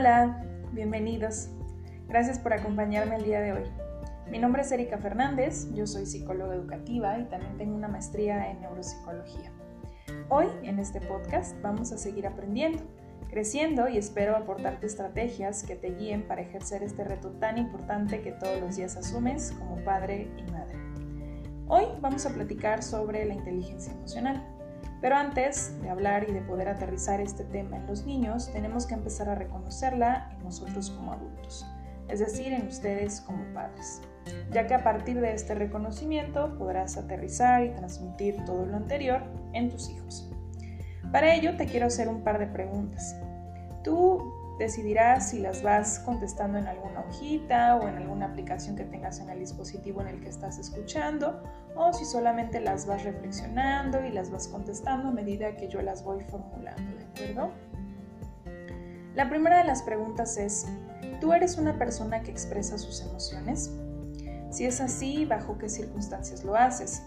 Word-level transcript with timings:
Hola, 0.00 0.42
bienvenidos. 0.72 1.50
Gracias 2.08 2.38
por 2.38 2.54
acompañarme 2.54 3.16
el 3.16 3.22
día 3.22 3.42
de 3.42 3.52
hoy. 3.52 3.64
Mi 4.30 4.38
nombre 4.38 4.62
es 4.62 4.72
Erika 4.72 4.96
Fernández, 4.96 5.70
yo 5.74 5.86
soy 5.86 6.06
psicóloga 6.06 6.54
educativa 6.54 7.18
y 7.18 7.24
también 7.24 7.58
tengo 7.58 7.76
una 7.76 7.86
maestría 7.86 8.50
en 8.50 8.62
neuropsicología. 8.62 9.52
Hoy, 10.30 10.46
en 10.62 10.78
este 10.78 11.02
podcast, 11.02 11.54
vamos 11.60 11.92
a 11.92 11.98
seguir 11.98 12.26
aprendiendo, 12.26 12.82
creciendo 13.28 13.90
y 13.90 13.98
espero 13.98 14.38
aportarte 14.38 14.86
estrategias 14.86 15.64
que 15.64 15.76
te 15.76 15.94
guíen 15.94 16.26
para 16.26 16.40
ejercer 16.40 16.82
este 16.82 17.04
reto 17.04 17.32
tan 17.32 17.58
importante 17.58 18.22
que 18.22 18.32
todos 18.32 18.58
los 18.58 18.76
días 18.76 18.96
asumes 18.96 19.52
como 19.58 19.84
padre 19.84 20.30
y 20.38 20.50
madre. 20.50 20.78
Hoy 21.68 21.84
vamos 22.00 22.24
a 22.24 22.30
platicar 22.30 22.82
sobre 22.82 23.26
la 23.26 23.34
inteligencia 23.34 23.92
emocional. 23.92 24.59
Pero 25.00 25.16
antes 25.16 25.80
de 25.80 25.88
hablar 25.88 26.28
y 26.28 26.32
de 26.32 26.42
poder 26.42 26.68
aterrizar 26.68 27.20
este 27.20 27.44
tema 27.44 27.76
en 27.76 27.86
los 27.86 28.04
niños, 28.04 28.52
tenemos 28.52 28.86
que 28.86 28.94
empezar 28.94 29.28
a 29.28 29.34
reconocerla 29.34 30.30
en 30.36 30.44
nosotros 30.44 30.90
como 30.90 31.12
adultos, 31.12 31.66
es 32.08 32.20
decir, 32.20 32.52
en 32.52 32.66
ustedes 32.66 33.22
como 33.22 33.42
padres, 33.54 34.02
ya 34.52 34.66
que 34.66 34.74
a 34.74 34.84
partir 34.84 35.20
de 35.20 35.32
este 35.32 35.54
reconocimiento 35.54 36.56
podrás 36.58 36.98
aterrizar 36.98 37.64
y 37.64 37.70
transmitir 37.70 38.44
todo 38.44 38.66
lo 38.66 38.76
anterior 38.76 39.22
en 39.54 39.70
tus 39.70 39.88
hijos. 39.88 40.30
Para 41.12 41.34
ello 41.34 41.56
te 41.56 41.66
quiero 41.66 41.86
hacer 41.86 42.08
un 42.08 42.22
par 42.22 42.38
de 42.38 42.46
preguntas. 42.46 43.16
Tú 43.82 44.39
decidirás 44.60 45.30
si 45.30 45.38
las 45.38 45.62
vas 45.62 46.00
contestando 46.00 46.58
en 46.58 46.66
alguna 46.66 47.00
hojita 47.00 47.76
o 47.76 47.88
en 47.88 47.96
alguna 47.96 48.26
aplicación 48.26 48.76
que 48.76 48.84
tengas 48.84 49.18
en 49.18 49.30
el 49.30 49.38
dispositivo 49.38 50.02
en 50.02 50.08
el 50.08 50.20
que 50.20 50.28
estás 50.28 50.58
escuchando 50.58 51.42
o 51.74 51.94
si 51.94 52.04
solamente 52.04 52.60
las 52.60 52.86
vas 52.86 53.02
reflexionando 53.02 54.04
y 54.04 54.10
las 54.10 54.30
vas 54.30 54.48
contestando 54.48 55.08
a 55.08 55.12
medida 55.12 55.56
que 55.56 55.66
yo 55.68 55.80
las 55.80 56.04
voy 56.04 56.22
formulando, 56.24 56.94
¿de 56.94 57.04
acuerdo? 57.04 57.52
La 59.14 59.30
primera 59.30 59.58
de 59.58 59.64
las 59.64 59.82
preguntas 59.82 60.36
es, 60.36 60.68
¿tú 61.22 61.32
eres 61.32 61.56
una 61.56 61.78
persona 61.78 62.22
que 62.22 62.30
expresa 62.30 62.76
sus 62.76 63.00
emociones? 63.00 63.74
Si 64.50 64.66
es 64.66 64.82
así, 64.82 65.24
¿bajo 65.24 65.56
qué 65.56 65.70
circunstancias 65.70 66.44
lo 66.44 66.54
haces? 66.54 67.02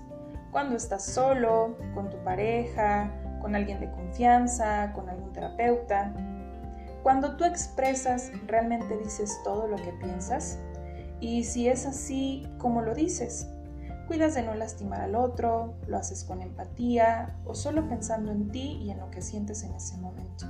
Cuando 0.52 0.76
estás 0.76 1.06
solo, 1.06 1.78
con 1.94 2.10
tu 2.10 2.18
pareja, 2.24 3.12
con 3.42 3.56
alguien 3.56 3.80
de 3.80 3.92
confianza, 3.92 4.92
con 4.94 5.08
algún 5.08 5.32
terapeuta, 5.34 6.14
cuando 7.04 7.36
tú 7.36 7.44
expresas, 7.44 8.32
realmente 8.48 8.98
dices 8.98 9.38
todo 9.44 9.68
lo 9.68 9.76
que 9.76 9.92
piensas. 9.92 10.58
Y 11.20 11.44
si 11.44 11.68
es 11.68 11.86
así, 11.86 12.48
¿cómo 12.58 12.82
lo 12.82 12.96
dices? 12.96 13.48
Cuidas 14.08 14.36
de 14.36 14.44
no 14.44 14.56
lastimar 14.56 15.02
al 15.02 15.16
otro, 15.16 15.76
lo 15.88 15.98
haces 15.98 16.24
con 16.24 16.42
empatía 16.42 17.38
o 17.46 17.56
solo 17.56 17.88
pensando 17.88 18.32
en 18.32 18.52
ti 18.52 18.80
y 18.82 18.92
en 18.92 19.00
lo 19.00 19.12
que 19.12 19.22
sientes 19.22 19.64
en 19.64 19.74
ese 19.74 19.98
momento. 19.98 20.46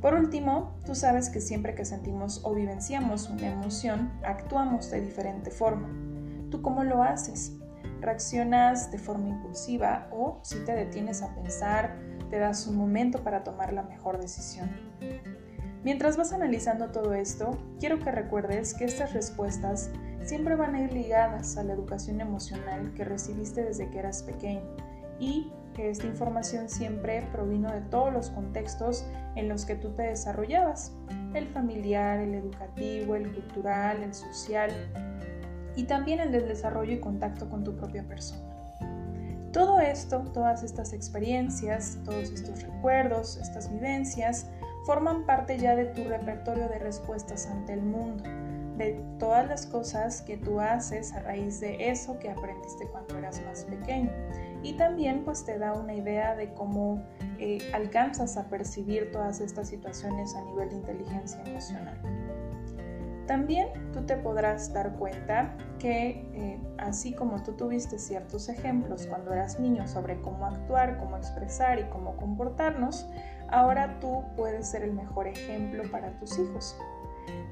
Por 0.00 0.14
último, 0.14 0.76
tú 0.86 0.94
sabes 0.94 1.28
que 1.28 1.40
siempre 1.40 1.74
que 1.74 1.84
sentimos 1.84 2.40
o 2.44 2.54
vivenciamos 2.54 3.28
una 3.28 3.48
emoción, 3.48 4.12
actuamos 4.24 4.90
de 4.90 5.00
diferente 5.00 5.50
forma. 5.50 5.88
¿Tú 6.50 6.62
cómo 6.62 6.84
lo 6.84 7.02
haces? 7.02 7.52
¿Reaccionas 8.00 8.90
de 8.90 8.98
forma 8.98 9.28
impulsiva 9.28 10.08
o 10.10 10.38
si 10.42 10.64
te 10.64 10.72
detienes 10.72 11.22
a 11.22 11.34
pensar, 11.34 11.96
te 12.30 12.38
das 12.38 12.66
un 12.66 12.76
momento 12.76 13.22
para 13.22 13.42
tomar 13.42 13.72
la 13.72 13.82
mejor 13.82 14.20
decisión? 14.20 14.70
Mientras 15.82 16.16
vas 16.16 16.32
analizando 16.32 16.90
todo 16.90 17.14
esto, 17.14 17.58
quiero 17.78 17.98
que 17.98 18.10
recuerdes 18.10 18.74
que 18.74 18.84
estas 18.84 19.12
respuestas 19.14 19.90
siempre 20.22 20.54
van 20.54 20.74
a 20.74 20.82
ir 20.82 20.92
ligadas 20.92 21.56
a 21.56 21.64
la 21.64 21.72
educación 21.72 22.20
emocional 22.20 22.92
que 22.94 23.04
recibiste 23.04 23.64
desde 23.64 23.88
que 23.90 23.98
eras 23.98 24.22
pequeño 24.22 24.62
y 25.18 25.50
que 25.74 25.88
esta 25.88 26.06
información 26.06 26.68
siempre 26.68 27.26
provino 27.32 27.72
de 27.72 27.80
todos 27.82 28.12
los 28.12 28.30
contextos 28.30 29.06
en 29.36 29.48
los 29.48 29.64
que 29.64 29.76
tú 29.76 29.90
te 29.92 30.02
desarrollabas, 30.02 30.92
el 31.34 31.46
familiar, 31.48 32.18
el 32.18 32.34
educativo, 32.34 33.14
el 33.14 33.32
cultural, 33.32 34.02
el 34.02 34.12
social 34.12 34.70
y 35.76 35.84
también 35.84 36.20
el 36.20 36.32
del 36.32 36.48
desarrollo 36.48 36.92
y 36.92 37.00
contacto 37.00 37.48
con 37.48 37.64
tu 37.64 37.76
propia 37.76 38.06
persona. 38.06 38.49
Todo 39.52 39.80
esto, 39.80 40.20
todas 40.32 40.62
estas 40.62 40.92
experiencias, 40.92 41.98
todos 42.04 42.30
estos 42.30 42.62
recuerdos, 42.62 43.36
estas 43.36 43.70
vivencias, 43.70 44.46
forman 44.84 45.26
parte 45.26 45.58
ya 45.58 45.74
de 45.74 45.86
tu 45.86 46.04
repertorio 46.04 46.68
de 46.68 46.78
respuestas 46.78 47.46
ante 47.46 47.72
el 47.72 47.82
mundo, 47.82 48.22
de 48.76 49.02
todas 49.18 49.48
las 49.48 49.66
cosas 49.66 50.22
que 50.22 50.36
tú 50.36 50.60
haces 50.60 51.12
a 51.12 51.20
raíz 51.20 51.60
de 51.60 51.90
eso 51.90 52.18
que 52.18 52.30
aprendiste 52.30 52.86
cuando 52.86 53.18
eras 53.18 53.42
más 53.44 53.64
pequeño. 53.64 54.10
Y 54.62 54.74
también 54.74 55.24
pues 55.24 55.44
te 55.44 55.58
da 55.58 55.72
una 55.72 55.94
idea 55.94 56.36
de 56.36 56.52
cómo 56.54 57.02
eh, 57.38 57.58
alcanzas 57.72 58.36
a 58.36 58.48
percibir 58.48 59.10
todas 59.10 59.40
estas 59.40 59.68
situaciones 59.68 60.34
a 60.34 60.42
nivel 60.42 60.68
de 60.68 60.76
inteligencia 60.76 61.42
emocional. 61.44 61.98
También 63.30 63.68
tú 63.92 64.02
te 64.02 64.16
podrás 64.16 64.72
dar 64.72 64.96
cuenta 64.96 65.56
que 65.78 66.28
eh, 66.34 66.60
así 66.78 67.12
como 67.12 67.40
tú 67.44 67.52
tuviste 67.52 67.96
ciertos 67.96 68.48
ejemplos 68.48 69.06
cuando 69.06 69.32
eras 69.32 69.60
niño 69.60 69.86
sobre 69.86 70.20
cómo 70.20 70.46
actuar, 70.46 70.98
cómo 70.98 71.16
expresar 71.16 71.78
y 71.78 71.84
cómo 71.90 72.16
comportarnos, 72.16 73.06
ahora 73.48 74.00
tú 74.00 74.24
puedes 74.34 74.68
ser 74.68 74.82
el 74.82 74.94
mejor 74.94 75.28
ejemplo 75.28 75.84
para 75.92 76.18
tus 76.18 76.40
hijos. 76.40 76.76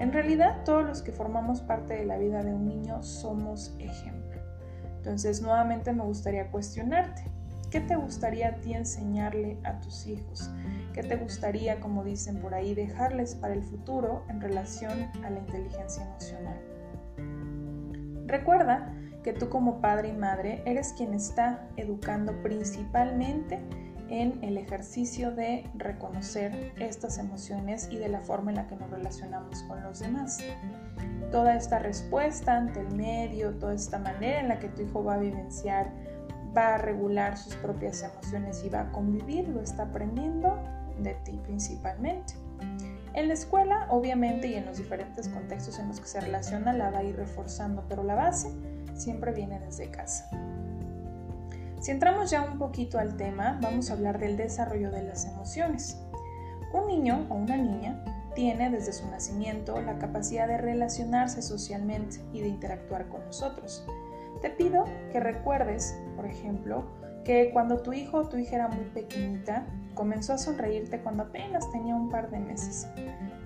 En 0.00 0.12
realidad, 0.12 0.64
todos 0.64 0.84
los 0.84 1.00
que 1.00 1.12
formamos 1.12 1.60
parte 1.60 1.94
de 1.94 2.06
la 2.06 2.18
vida 2.18 2.42
de 2.42 2.52
un 2.52 2.66
niño 2.66 3.00
somos 3.04 3.72
ejemplo. 3.78 4.40
Entonces, 4.96 5.40
nuevamente 5.40 5.92
me 5.92 6.02
gustaría 6.02 6.50
cuestionarte, 6.50 7.22
¿qué 7.70 7.80
te 7.80 7.94
gustaría 7.94 8.48
a 8.48 8.54
ti 8.56 8.74
enseñarle 8.74 9.60
a 9.62 9.78
tus 9.78 10.08
hijos? 10.08 10.50
¿Qué 10.92 11.02
te 11.02 11.16
gustaría, 11.16 11.80
como 11.80 12.04
dicen 12.04 12.40
por 12.40 12.54
ahí, 12.54 12.74
dejarles 12.74 13.34
para 13.34 13.54
el 13.54 13.62
futuro 13.62 14.24
en 14.28 14.40
relación 14.40 15.08
a 15.24 15.30
la 15.30 15.38
inteligencia 15.38 16.04
emocional? 16.04 16.60
Recuerda 18.26 18.94
que 19.22 19.32
tú 19.32 19.48
como 19.48 19.80
padre 19.80 20.08
y 20.08 20.12
madre 20.12 20.62
eres 20.64 20.92
quien 20.96 21.14
está 21.14 21.68
educando 21.76 22.32
principalmente 22.42 23.58
en 24.08 24.42
el 24.42 24.56
ejercicio 24.56 25.32
de 25.32 25.68
reconocer 25.74 26.72
estas 26.78 27.18
emociones 27.18 27.88
y 27.90 27.98
de 27.98 28.08
la 28.08 28.20
forma 28.20 28.50
en 28.50 28.56
la 28.56 28.66
que 28.66 28.76
nos 28.76 28.90
relacionamos 28.90 29.62
con 29.64 29.82
los 29.82 30.00
demás. 30.00 30.38
Toda 31.30 31.54
esta 31.56 31.78
respuesta 31.78 32.56
ante 32.56 32.80
el 32.80 32.94
medio, 32.94 33.54
toda 33.58 33.74
esta 33.74 33.98
manera 33.98 34.40
en 34.40 34.48
la 34.48 34.58
que 34.58 34.68
tu 34.68 34.82
hijo 34.82 35.04
va 35.04 35.14
a 35.14 35.18
vivenciar, 35.18 35.92
va 36.56 36.76
a 36.76 36.78
regular 36.78 37.36
sus 37.36 37.54
propias 37.56 38.02
emociones 38.02 38.64
y 38.64 38.70
va 38.70 38.80
a 38.80 38.92
convivir, 38.92 39.48
lo 39.48 39.60
está 39.60 39.84
aprendiendo 39.84 40.58
de 40.98 41.14
ti 41.24 41.38
principalmente. 41.44 42.34
En 43.14 43.28
la 43.28 43.34
escuela, 43.34 43.86
obviamente, 43.90 44.48
y 44.48 44.54
en 44.54 44.66
los 44.66 44.78
diferentes 44.78 45.28
contextos 45.28 45.78
en 45.78 45.88
los 45.88 46.00
que 46.00 46.06
se 46.06 46.20
relaciona, 46.20 46.72
la 46.72 46.90
va 46.90 46.98
a 46.98 47.04
ir 47.04 47.16
reforzando, 47.16 47.84
pero 47.88 48.04
la 48.04 48.14
base 48.14 48.50
siempre 48.94 49.32
viene 49.32 49.58
desde 49.60 49.90
casa. 49.90 50.30
Si 51.80 51.90
entramos 51.90 52.30
ya 52.30 52.42
un 52.42 52.58
poquito 52.58 52.98
al 52.98 53.16
tema, 53.16 53.58
vamos 53.62 53.90
a 53.90 53.94
hablar 53.94 54.18
del 54.18 54.36
desarrollo 54.36 54.90
de 54.90 55.02
las 55.04 55.24
emociones. 55.24 55.96
Un 56.72 56.86
niño 56.86 57.26
o 57.30 57.34
una 57.34 57.56
niña 57.56 58.04
tiene 58.34 58.70
desde 58.70 58.92
su 58.92 59.08
nacimiento 59.08 59.80
la 59.80 59.98
capacidad 59.98 60.46
de 60.46 60.58
relacionarse 60.58 61.40
socialmente 61.40 62.20
y 62.32 62.40
de 62.40 62.48
interactuar 62.48 63.08
con 63.08 63.24
nosotros. 63.24 63.84
Te 64.42 64.50
pido 64.50 64.84
que 65.12 65.20
recuerdes, 65.20 65.98
por 66.14 66.26
ejemplo, 66.26 66.84
que 67.24 67.50
cuando 67.52 67.82
tu 67.82 67.92
hijo 67.92 68.18
o 68.18 68.28
tu 68.28 68.36
hija 68.36 68.56
era 68.56 68.68
muy 68.68 68.84
pequeñita, 68.86 69.66
comenzó 69.98 70.34
a 70.34 70.38
sonreírte 70.38 71.00
cuando 71.00 71.24
apenas 71.24 71.68
tenía 71.72 71.96
un 71.96 72.08
par 72.08 72.30
de 72.30 72.38
meses. 72.38 72.88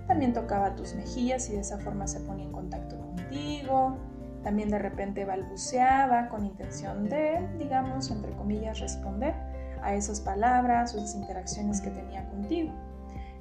También 0.06 0.34
tocaba 0.34 0.76
tus 0.76 0.94
mejillas 0.94 1.48
y 1.48 1.54
de 1.54 1.60
esa 1.60 1.78
forma 1.78 2.06
se 2.06 2.20
ponía 2.20 2.44
en 2.44 2.52
contacto 2.52 2.98
contigo, 2.98 3.96
también 4.42 4.68
de 4.68 4.78
repente 4.78 5.24
balbuceaba 5.24 6.28
con 6.28 6.44
intención 6.44 7.08
de, 7.08 7.40
digamos, 7.58 8.10
entre 8.10 8.32
comillas, 8.32 8.80
responder 8.80 9.34
a 9.82 9.94
esas 9.94 10.20
palabras 10.20 10.94
o 10.94 10.98
esas 10.98 11.14
interacciones 11.14 11.80
que 11.80 11.90
tenía 11.90 12.28
contigo. 12.28 12.70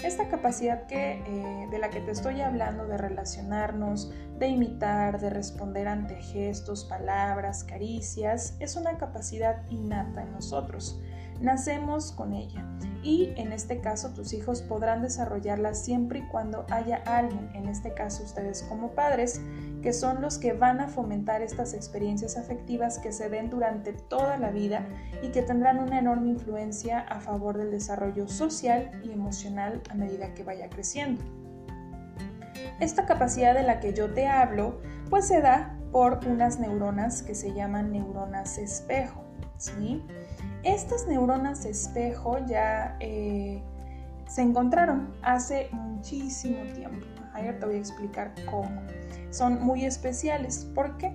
Esta 0.02 0.30
capacidad 0.30 0.88
que, 0.88 1.22
eh, 1.28 1.68
de 1.69 1.78
la 1.80 1.90
que 1.90 2.00
te 2.00 2.12
estoy 2.12 2.40
hablando 2.42 2.88
de 2.88 2.98
relacionarnos, 2.98 4.12
de 4.40 4.48
imitar, 4.48 5.19
de 5.19 5.30
responder 5.30 5.88
ante 5.90 6.16
gestos, 6.16 6.86
palabras, 6.86 7.66
caricias, 7.66 8.56
es 8.60 8.78
una 8.78 8.98
capacidad 8.98 9.69
innata 9.69 10.24
en 10.24 10.31
nosotros. 10.31 11.00
Nacemos 11.42 12.12
con 12.12 12.34
ella 12.34 12.64
y 13.02 13.34
en 13.36 13.52
este 13.52 13.82
caso 13.82 14.14
tus 14.14 14.32
hijos 14.32 14.62
podrán 14.62 15.02
desarrollarla 15.02 15.74
siempre 15.74 16.20
y 16.20 16.28
cuando 16.28 16.68
haya 16.70 16.98
alguien, 17.08 17.50
en 17.56 17.68
este 17.68 17.96
caso 17.96 18.24
ustedes 18.24 18.62
como 18.70 18.92
padres, 18.92 19.42
que 19.82 19.92
son 19.92 20.22
los 20.22 20.38
que 20.38 20.54
van 20.54 20.80
a 20.82 20.88
fomentar 20.88 21.42
estas 21.42 21.74
experiencias 21.74 22.38
afectivas 22.38 23.00
que 23.00 23.12
se 23.12 23.28
den 23.30 23.50
durante 23.50 23.94
toda 23.94 24.38
la 24.38 24.52
vida 24.52 24.88
y 25.24 25.30
que 25.30 25.42
tendrán 25.42 25.80
una 25.80 25.98
enorme 25.98 26.30
influencia 26.30 27.00
a 27.00 27.20
favor 27.20 27.58
del 27.58 27.72
desarrollo 27.72 28.28
social 28.28 29.02
y 29.04 29.12
emocional 29.12 29.82
a 29.90 29.96
medida 29.96 30.36
que 30.36 30.44
vaya 30.44 30.70
creciendo. 30.70 31.24
Esta 32.80 33.08
capacidad 33.08 33.56
de 33.56 33.64
la 33.64 33.80
que 33.80 33.94
yo 33.94 34.14
te 34.14 34.28
hablo, 34.28 34.80
pues 35.10 35.28
se 35.28 35.42
da 35.42 35.76
por 35.92 36.20
unas 36.28 36.60
neuronas 36.60 37.24
que 37.24 37.34
se 37.34 37.54
llaman 37.54 37.92
neuronas 37.92 38.60
espejo. 38.60 39.24
¿sí? 39.62 40.04
Estas 40.63 41.08
neuronas 41.08 41.66
espejo 41.66 42.38
ya 42.46 42.96
eh, 43.00 43.63
se 44.28 44.44
encontraron 44.44 45.12
hace 45.24 45.69
muchísimo 45.72 46.63
tiempo. 46.74 47.06
Ayer 47.34 47.60
te 47.60 47.66
voy 47.66 47.75
a 47.75 47.80
explicar 47.80 48.34
cómo. 48.50 48.81
Son 49.31 49.63
muy 49.63 49.86
especiales. 49.86 50.66
¿Por 50.75 50.98
qué? 50.98 51.12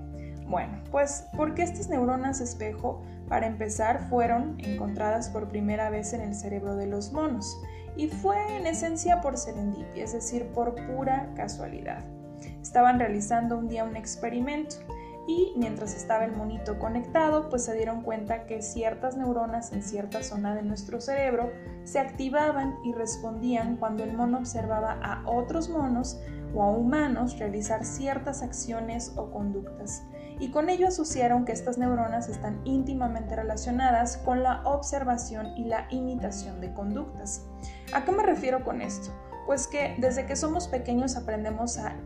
Bueno, 0.49 0.83
pues 0.91 1.25
porque 1.37 1.63
estas 1.63 1.89
neuronas 1.89 2.41
espejo, 2.41 3.03
para 3.29 3.47
empezar, 3.47 4.09
fueron 4.09 4.59
encontradas 4.59 5.29
por 5.29 5.49
primera 5.49 5.91
vez 5.91 6.13
en 6.13 6.23
el 6.23 6.35
cerebro 6.35 6.77
de 6.77 6.87
los 6.87 7.13
monos 7.13 7.57
y 7.97 8.09
fue 8.09 8.57
en 8.57 8.67
esencia 8.67 9.21
por 9.21 9.37
serendipia, 9.37 10.05
es 10.05 10.13
decir, 10.13 10.47
por 10.49 10.75
pura 10.87 11.29
casualidad. 11.35 12.05
Estaban 12.61 12.99
realizando 12.99 13.57
un 13.57 13.69
día 13.69 13.85
un 13.85 13.97
experimento 13.97 14.77
y 15.27 15.53
mientras 15.57 15.95
estaba 15.95 16.25
el 16.25 16.37
monito 16.37 16.79
conectado, 16.79 17.49
pues 17.49 17.65
se 17.65 17.75
dieron 17.75 18.03
cuenta 18.03 18.47
que 18.47 18.63
ciertas 18.63 19.17
neuronas 19.17 19.73
en 19.73 19.83
cierta 19.83 20.23
zona 20.23 20.55
de 20.55 20.63
nuestro 20.63 21.01
cerebro 21.01 21.51
se 21.85 21.99
activaban 21.99 22.77
y 22.85 22.93
respondían 22.93 23.77
cuando 23.77 24.05
el 24.05 24.13
mono 24.13 24.39
observaba 24.39 24.99
a 25.03 25.29
otros 25.29 25.69
monos 25.69 26.21
o 26.55 26.63
a 26.63 26.71
humanos 26.71 27.39
realizar 27.39 27.85
ciertas 27.85 28.43
acciones 28.43 29.13
o 29.17 29.31
conductas. 29.31 30.05
Y 30.39 30.51
con 30.51 30.69
ello 30.69 30.89
asociaron 30.89 31.45
que 31.45 31.53
estas 31.53 31.79
neuronas 31.79 32.29
están 32.29 32.61
íntimamente 32.65 33.35
relacionadas 33.35 34.19
con 34.19 34.43
la 34.43 34.63
observación 34.65 35.57
y 35.57 35.65
la 35.65 35.87
imitación 35.91 36.61
de 36.61 36.73
conductas. 36.73 37.47
¿A 37.93 38.05
qué 38.05 38.13
me 38.13 38.23
refiero 38.23 38.63
con 38.63 38.83
esto? 38.83 39.11
Pues 39.47 39.67
que 39.67 39.97
desde 39.99 40.27
que 40.27 40.37
somos 40.37 40.69
pequeños 40.69 41.17
aprendemos 41.17 41.79
a 41.79 41.97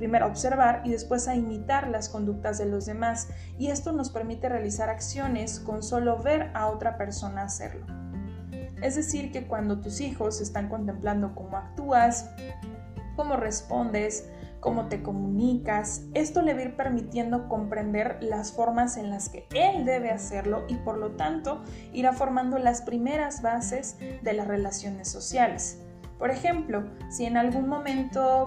primero 0.00 0.26
observar 0.26 0.80
y 0.86 0.92
después 0.92 1.28
a 1.28 1.36
imitar 1.36 1.88
las 1.88 2.08
conductas 2.08 2.56
de 2.56 2.64
los 2.64 2.86
demás 2.86 3.28
y 3.58 3.66
esto 3.66 3.92
nos 3.92 4.08
permite 4.08 4.48
realizar 4.48 4.88
acciones 4.88 5.60
con 5.60 5.82
solo 5.82 6.16
ver 6.16 6.50
a 6.54 6.68
otra 6.68 6.96
persona 6.96 7.42
hacerlo. 7.42 7.84
Es 8.80 8.96
decir, 8.96 9.30
que 9.30 9.46
cuando 9.46 9.78
tus 9.78 10.00
hijos 10.00 10.40
están 10.40 10.70
contemplando 10.70 11.34
cómo 11.34 11.58
actúas, 11.58 12.30
cómo 13.14 13.36
respondes, 13.36 14.30
cómo 14.60 14.88
te 14.88 15.02
comunicas, 15.02 16.06
esto 16.14 16.40
le 16.40 16.54
va 16.54 16.60
a 16.60 16.62
ir 16.62 16.76
permitiendo 16.76 17.46
comprender 17.46 18.16
las 18.22 18.52
formas 18.52 18.96
en 18.96 19.10
las 19.10 19.28
que 19.28 19.46
él 19.52 19.84
debe 19.84 20.10
hacerlo 20.10 20.64
y 20.66 20.76
por 20.76 20.96
lo 20.96 21.10
tanto 21.10 21.62
irá 21.92 22.14
formando 22.14 22.56
las 22.56 22.80
primeras 22.80 23.42
bases 23.42 23.98
de 24.22 24.32
las 24.32 24.48
relaciones 24.48 25.08
sociales. 25.08 25.82
Por 26.18 26.30
ejemplo, 26.30 26.84
si 27.10 27.26
en 27.26 27.36
algún 27.36 27.68
momento 27.68 28.46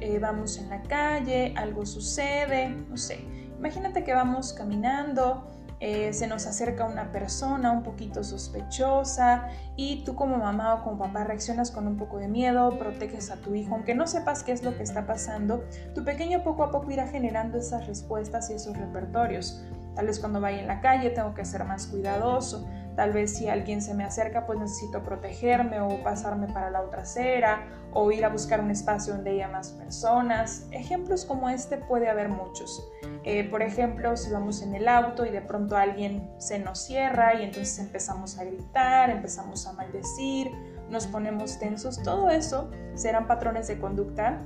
eh, 0.00 0.18
vamos 0.18 0.58
en 0.58 0.70
la 0.70 0.82
calle, 0.82 1.54
algo 1.56 1.86
sucede, 1.86 2.68
no 2.68 2.96
sé, 2.96 3.24
imagínate 3.58 4.04
que 4.04 4.12
vamos 4.12 4.52
caminando, 4.52 5.48
eh, 5.80 6.12
se 6.12 6.26
nos 6.26 6.46
acerca 6.46 6.86
una 6.86 7.12
persona 7.12 7.72
un 7.72 7.82
poquito 7.82 8.24
sospechosa 8.24 9.48
y 9.76 10.04
tú 10.04 10.14
como 10.14 10.38
mamá 10.38 10.74
o 10.74 10.82
como 10.82 10.98
papá 10.98 11.24
reaccionas 11.24 11.70
con 11.70 11.86
un 11.86 11.96
poco 11.96 12.18
de 12.18 12.28
miedo, 12.28 12.78
proteges 12.78 13.30
a 13.30 13.36
tu 13.36 13.54
hijo, 13.54 13.74
aunque 13.74 13.94
no 13.94 14.06
sepas 14.06 14.42
qué 14.42 14.52
es 14.52 14.62
lo 14.62 14.76
que 14.76 14.82
está 14.82 15.06
pasando, 15.06 15.64
tu 15.94 16.04
pequeño 16.04 16.42
poco 16.42 16.62
a 16.62 16.70
poco 16.70 16.90
irá 16.90 17.06
generando 17.08 17.58
esas 17.58 17.86
respuestas 17.86 18.50
y 18.50 18.54
esos 18.54 18.76
repertorios. 18.76 19.62
Tal 19.94 20.06
vez 20.06 20.18
cuando 20.18 20.40
vaya 20.40 20.60
en 20.60 20.66
la 20.66 20.80
calle 20.80 21.10
tengo 21.10 21.34
que 21.34 21.44
ser 21.44 21.64
más 21.64 21.86
cuidadoso, 21.86 22.66
Tal 22.96 23.12
vez 23.12 23.36
si 23.36 23.48
alguien 23.48 23.82
se 23.82 23.94
me 23.94 24.04
acerca, 24.04 24.46
pues 24.46 24.58
necesito 24.58 25.02
protegerme 25.02 25.80
o 25.80 26.02
pasarme 26.02 26.46
para 26.46 26.70
la 26.70 26.82
otra 26.82 27.02
acera 27.02 27.66
o 27.92 28.10
ir 28.12 28.24
a 28.24 28.28
buscar 28.28 28.60
un 28.60 28.70
espacio 28.70 29.14
donde 29.14 29.30
haya 29.30 29.48
más 29.48 29.70
personas. 29.70 30.66
Ejemplos 30.70 31.24
como 31.24 31.48
este 31.48 31.76
puede 31.76 32.08
haber 32.08 32.28
muchos. 32.28 32.86
Eh, 33.24 33.48
por 33.48 33.62
ejemplo, 33.62 34.16
si 34.16 34.30
vamos 34.30 34.62
en 34.62 34.74
el 34.74 34.88
auto 34.88 35.26
y 35.26 35.30
de 35.30 35.40
pronto 35.40 35.76
alguien 35.76 36.30
se 36.38 36.58
nos 36.58 36.80
cierra 36.80 37.34
y 37.34 37.44
entonces 37.44 37.78
empezamos 37.78 38.38
a 38.38 38.44
gritar, 38.44 39.10
empezamos 39.10 39.66
a 39.66 39.72
maldecir, 39.72 40.50
nos 40.88 41.06
ponemos 41.06 41.58
tensos, 41.58 42.02
todo 42.02 42.30
eso 42.30 42.70
serán 42.94 43.26
patrones 43.26 43.66
de 43.68 43.78
conducta 43.78 44.42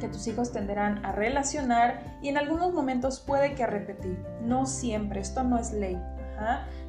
que 0.00 0.08
tus 0.08 0.26
hijos 0.26 0.50
tenderán 0.50 1.04
a 1.04 1.12
relacionar 1.12 2.18
y 2.22 2.28
en 2.30 2.38
algunos 2.38 2.72
momentos 2.72 3.20
puede 3.20 3.54
que 3.54 3.62
a 3.62 3.66
repetir. 3.66 4.18
No 4.42 4.66
siempre, 4.66 5.20
esto 5.20 5.44
no 5.44 5.58
es 5.58 5.72
ley. 5.72 6.00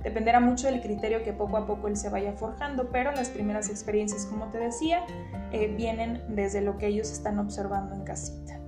Dependerá 0.04 0.40
mucho 0.40 0.68
del 0.68 0.82
criterio 0.82 1.24
que 1.24 1.34
poco 1.34 1.58
a 1.58 1.68
poco 1.68 1.88
él 1.88 1.96
se 1.96 2.10
vaya 2.10 2.34
forjando, 2.34 2.90
pero 2.90 3.12
las 3.12 3.30
primeras 3.30 3.70
experiencias, 3.70 4.26
como 4.26 4.48
te 4.48 4.58
decía, 4.58 5.06
eh, 5.52 5.68
vienen 5.76 6.24
desde 6.30 6.62
lo 6.62 6.78
que 6.78 6.88
ellos 6.88 7.12
están 7.12 7.40
observando 7.40 7.96
en 7.96 8.04
casita. 8.04 8.60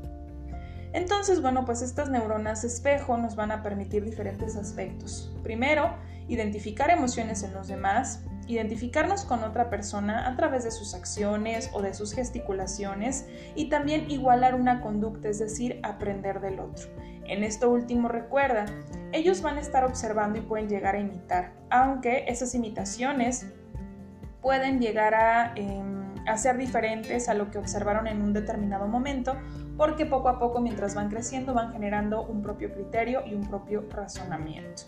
Entonces, 0.93 1.41
bueno, 1.41 1.65
pues 1.65 1.81
estas 1.81 2.09
neuronas 2.09 2.63
espejo 2.63 3.17
nos 3.17 3.35
van 3.35 3.51
a 3.51 3.63
permitir 3.63 4.05
diferentes 4.05 4.55
aspectos. 4.55 5.35
Primero, 5.41 5.95
identificar 6.27 6.91
emociones 6.91 7.41
en 7.41 7.53
los 7.53 7.67
demás, 7.67 8.23
identificarnos 8.47 9.25
con 9.25 9.43
otra 9.43 9.69
persona 9.69 10.27
a 10.27 10.35
través 10.35 10.63
de 10.63 10.71
sus 10.71 10.93
acciones 10.93 11.69
o 11.73 11.81
de 11.81 11.93
sus 11.93 12.13
gesticulaciones 12.13 13.25
y 13.55 13.69
también 13.69 14.09
igualar 14.09 14.55
una 14.55 14.81
conducta, 14.81 15.29
es 15.29 15.39
decir, 15.39 15.79
aprender 15.83 16.41
del 16.41 16.59
otro. 16.59 16.87
En 17.25 17.43
esto 17.43 17.69
último 17.69 18.09
recuerda, 18.09 18.65
ellos 19.11 19.41
van 19.41 19.57
a 19.57 19.61
estar 19.61 19.85
observando 19.85 20.39
y 20.39 20.41
pueden 20.41 20.67
llegar 20.67 20.95
a 20.95 20.99
imitar, 20.99 21.53
aunque 21.69 22.25
esas 22.27 22.53
imitaciones 22.53 23.47
pueden 24.41 24.81
llegar 24.81 25.15
a, 25.15 25.53
a, 26.27 26.37
ser 26.37 26.57
diferentes 26.57 27.29
a 27.29 27.33
lo 27.33 27.49
que 27.49 27.59
observaron 27.59 28.07
en 28.07 28.21
un 28.21 28.33
determinado 28.33 28.87
momento, 28.87 29.37
porque 29.77 30.05
poco 30.05 30.27
a 30.27 30.37
poco 30.37 30.59
mientras 30.59 30.95
van 30.95 31.09
creciendo 31.09 31.53
van 31.53 31.71
generando 31.71 32.23
un 32.23 32.41
propio 32.41 32.73
criterio 32.73 33.23
y 33.25 33.33
un 33.35 33.47
propio 33.47 33.85
razonamiento. 33.89 34.83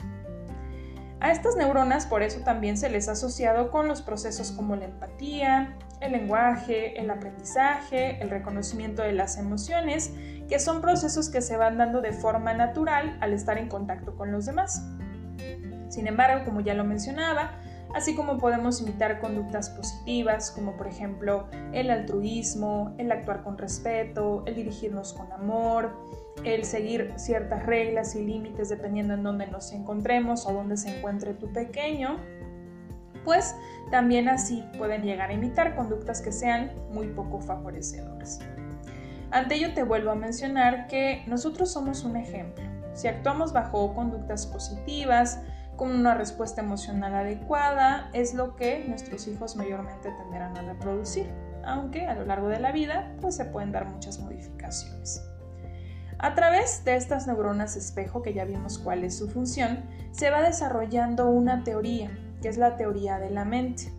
A 1.21 1.31
estas 1.31 1.55
neuronas 1.55 2.05
por 2.05 2.23
eso 2.23 2.41
también 2.41 2.77
se 2.77 2.89
les 2.89 3.07
ha 3.07 3.13
asociado 3.13 3.71
con 3.71 3.87
los 3.87 4.01
procesos 4.01 4.51
como 4.51 4.75
la 4.75 4.85
empatía, 4.85 5.75
el 6.01 6.11
lenguaje, 6.11 6.99
el 6.99 7.09
aprendizaje, 7.09 8.21
el 8.21 8.29
reconocimiento 8.29 9.01
de 9.01 9.13
las 9.13 9.37
emociones, 9.37 10.11
que 10.49 10.59
son 10.59 10.81
procesos 10.81 11.29
que 11.29 11.41
se 11.41 11.57
van 11.57 11.77
dando 11.77 12.01
de 12.01 12.11
forma 12.11 12.53
natural 12.53 13.17
al 13.21 13.33
estar 13.33 13.57
en 13.57 13.69
contacto 13.69 14.15
con 14.15 14.31
los 14.31 14.45
demás. 14.45 14.85
Sin 15.89 16.07
embargo, 16.07 16.43
como 16.43 16.61
ya 16.61 16.73
lo 16.73 16.83
mencionaba, 16.83 17.51
así 17.95 18.13
como 18.13 18.37
podemos 18.37 18.81
imitar 18.81 19.21
conductas 19.21 19.69
positivas, 19.69 20.51
como 20.51 20.75
por 20.75 20.85
ejemplo 20.85 21.47
el 21.71 21.89
altruismo, 21.89 22.93
el 22.97 23.09
actuar 23.09 23.41
con 23.41 23.57
respeto, 23.57 24.43
el 24.45 24.55
dirigirnos 24.55 25.13
con 25.13 25.31
amor, 25.31 25.95
el 26.43 26.65
seguir 26.65 27.13
ciertas 27.15 27.65
reglas 27.65 28.13
y 28.15 28.25
límites 28.25 28.67
dependiendo 28.67 29.13
en 29.13 29.23
dónde 29.23 29.47
nos 29.47 29.71
encontremos 29.71 30.45
o 30.45 30.51
dónde 30.51 30.75
se 30.75 30.97
encuentre 30.97 31.33
tu 31.35 31.47
pequeño, 31.53 32.17
pues 33.23 33.55
también 33.91 34.27
así 34.27 34.61
pueden 34.77 35.03
llegar 35.03 35.29
a 35.29 35.33
imitar 35.33 35.73
conductas 35.73 36.21
que 36.21 36.33
sean 36.33 36.73
muy 36.91 37.07
poco 37.07 37.39
favorecedoras. 37.39 38.41
Ante 39.31 39.55
ello 39.55 39.73
te 39.73 39.83
vuelvo 39.83 40.11
a 40.11 40.15
mencionar 40.15 40.87
que 40.87 41.23
nosotros 41.27 41.71
somos 41.71 42.03
un 42.03 42.17
ejemplo. 42.17 42.65
Si 42.93 43.07
actuamos 43.07 43.53
bajo 43.53 43.93
conductas 43.93 44.47
positivas, 44.47 45.39
con 45.75 45.91
una 45.91 46.15
respuesta 46.15 46.61
emocional 46.61 47.13
adecuada, 47.15 48.09
es 48.13 48.33
lo 48.33 48.55
que 48.55 48.85
nuestros 48.87 49.27
hijos 49.27 49.55
mayormente 49.55 50.11
tenderán 50.11 50.57
a 50.57 50.61
reproducir, 50.61 51.29
aunque 51.65 52.05
a 52.05 52.13
lo 52.13 52.25
largo 52.25 52.47
de 52.47 52.59
la 52.59 52.71
vida 52.71 53.15
pues 53.21 53.35
se 53.35 53.45
pueden 53.45 53.71
dar 53.71 53.85
muchas 53.85 54.19
modificaciones. 54.19 55.23
A 56.17 56.33
través 56.33 56.83
de 56.85 56.95
estas 56.95 57.27
neuronas 57.27 57.75
espejo, 57.75 58.21
que 58.21 58.33
ya 58.33 58.45
vimos 58.45 58.79
cuál 58.79 59.03
es 59.03 59.17
su 59.17 59.29
función, 59.29 59.83
se 60.11 60.29
va 60.29 60.41
desarrollando 60.41 61.29
una 61.29 61.63
teoría, 61.63 62.09
que 62.41 62.47
es 62.47 62.57
la 62.57 62.77
teoría 62.77 63.19
de 63.19 63.31
la 63.31 63.43
mente. 63.43 63.91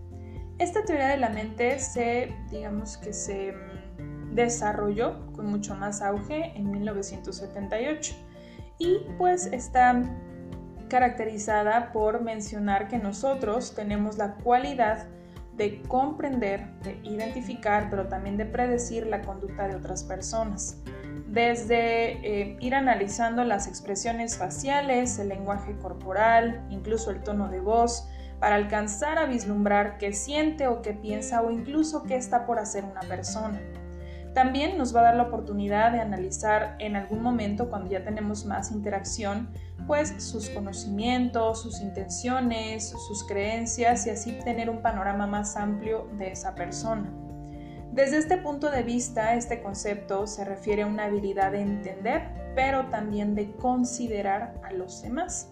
Esta 0.58 0.82
teoría 0.84 1.08
de 1.08 1.18
la 1.18 1.28
mente 1.28 1.78
se, 1.78 2.34
digamos 2.50 2.96
que 2.96 3.12
se 3.12 3.52
mm, 3.52 4.34
desarrolló 4.34 5.30
con 5.32 5.46
mucho 5.46 5.74
más 5.74 6.00
auge 6.00 6.56
en 6.56 6.70
1978 6.70 8.14
y 8.78 9.00
pues 9.18 9.46
está 9.46 10.02
caracterizada 10.88 11.92
por 11.92 12.22
mencionar 12.22 12.88
que 12.88 12.98
nosotros 12.98 13.74
tenemos 13.74 14.18
la 14.18 14.34
cualidad 14.34 15.06
de 15.56 15.82
comprender, 15.82 16.66
de 16.82 17.00
identificar, 17.02 17.88
pero 17.90 18.08
también 18.08 18.36
de 18.36 18.44
predecir 18.44 19.06
la 19.06 19.22
conducta 19.22 19.66
de 19.68 19.76
otras 19.76 20.04
personas 20.04 20.82
desde 21.36 22.12
eh, 22.26 22.56
ir 22.60 22.74
analizando 22.74 23.44
las 23.44 23.66
expresiones 23.66 24.38
faciales, 24.38 25.18
el 25.18 25.28
lenguaje 25.28 25.76
corporal, 25.76 26.66
incluso 26.70 27.10
el 27.10 27.22
tono 27.22 27.48
de 27.48 27.60
voz, 27.60 28.08
para 28.40 28.56
alcanzar 28.56 29.18
a 29.18 29.26
vislumbrar 29.26 29.98
qué 29.98 30.12
siente 30.12 30.66
o 30.66 30.82
qué 30.82 30.92
piensa 30.92 31.42
o 31.42 31.50
incluso 31.50 32.04
qué 32.04 32.16
está 32.16 32.46
por 32.46 32.58
hacer 32.58 32.84
una 32.84 33.00
persona. 33.00 33.60
También 34.34 34.76
nos 34.76 34.94
va 34.94 35.00
a 35.00 35.04
dar 35.04 35.16
la 35.16 35.24
oportunidad 35.24 35.92
de 35.92 36.00
analizar 36.00 36.76
en 36.78 36.96
algún 36.96 37.22
momento, 37.22 37.70
cuando 37.70 37.90
ya 37.90 38.04
tenemos 38.04 38.44
más 38.44 38.70
interacción, 38.70 39.48
pues 39.86 40.22
sus 40.22 40.48
conocimientos, 40.50 41.62
sus 41.62 41.80
intenciones, 41.80 42.88
sus 42.88 43.24
creencias 43.24 44.06
y 44.06 44.10
así 44.10 44.32
tener 44.44 44.70
un 44.70 44.82
panorama 44.82 45.26
más 45.26 45.56
amplio 45.56 46.08
de 46.18 46.32
esa 46.32 46.54
persona. 46.54 47.12
Desde 47.92 48.18
este 48.18 48.36
punto 48.36 48.70
de 48.70 48.82
vista, 48.82 49.34
este 49.34 49.62
concepto 49.62 50.26
se 50.26 50.44
refiere 50.44 50.82
a 50.82 50.86
una 50.86 51.04
habilidad 51.04 51.52
de 51.52 51.62
entender, 51.62 52.28
pero 52.54 52.86
también 52.90 53.34
de 53.34 53.52
considerar 53.52 54.60
a 54.62 54.72
los 54.72 55.02
demás. 55.02 55.48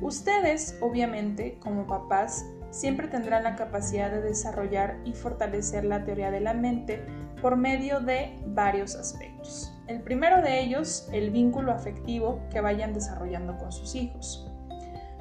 Ustedes, 0.00 0.78
obviamente, 0.80 1.58
como 1.58 1.86
papás, 1.86 2.44
siempre 2.70 3.08
tendrán 3.08 3.44
la 3.44 3.56
capacidad 3.56 4.10
de 4.10 4.20
desarrollar 4.20 5.00
y 5.04 5.12
fortalecer 5.14 5.84
la 5.84 6.04
teoría 6.04 6.30
de 6.30 6.40
la 6.40 6.54
mente 6.54 7.04
por 7.40 7.56
medio 7.56 8.00
de 8.00 8.38
varios 8.46 8.94
aspectos. 8.94 9.72
El 9.88 10.00
primero 10.02 10.42
de 10.42 10.60
ellos, 10.60 11.08
el 11.12 11.30
vínculo 11.30 11.72
afectivo 11.72 12.40
que 12.50 12.60
vayan 12.60 12.92
desarrollando 12.92 13.58
con 13.58 13.72
sus 13.72 13.94
hijos. 13.94 14.48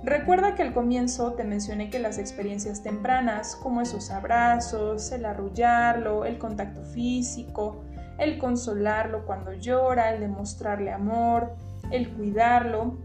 Recuerda 0.04 0.56
que 0.56 0.64
al 0.64 0.74
comienzo 0.74 1.34
te 1.34 1.44
mencioné 1.44 1.90
que 1.90 2.00
las 2.00 2.18
experiencias 2.18 2.82
tempranas, 2.82 3.56
como 3.56 3.82
esos 3.82 4.10
abrazos, 4.10 5.12
el 5.12 5.26
arrullarlo, 5.26 6.26
el 6.26 6.38
contacto 6.40 6.84
físico, 6.84 7.84
el 8.18 8.38
consolarlo 8.40 9.26
cuando 9.26 9.54
llora, 9.54 10.14
el 10.14 10.20
demostrarle 10.20 10.92
amor, 10.92 11.56
el 11.92 12.14
cuidarlo, 12.14 12.98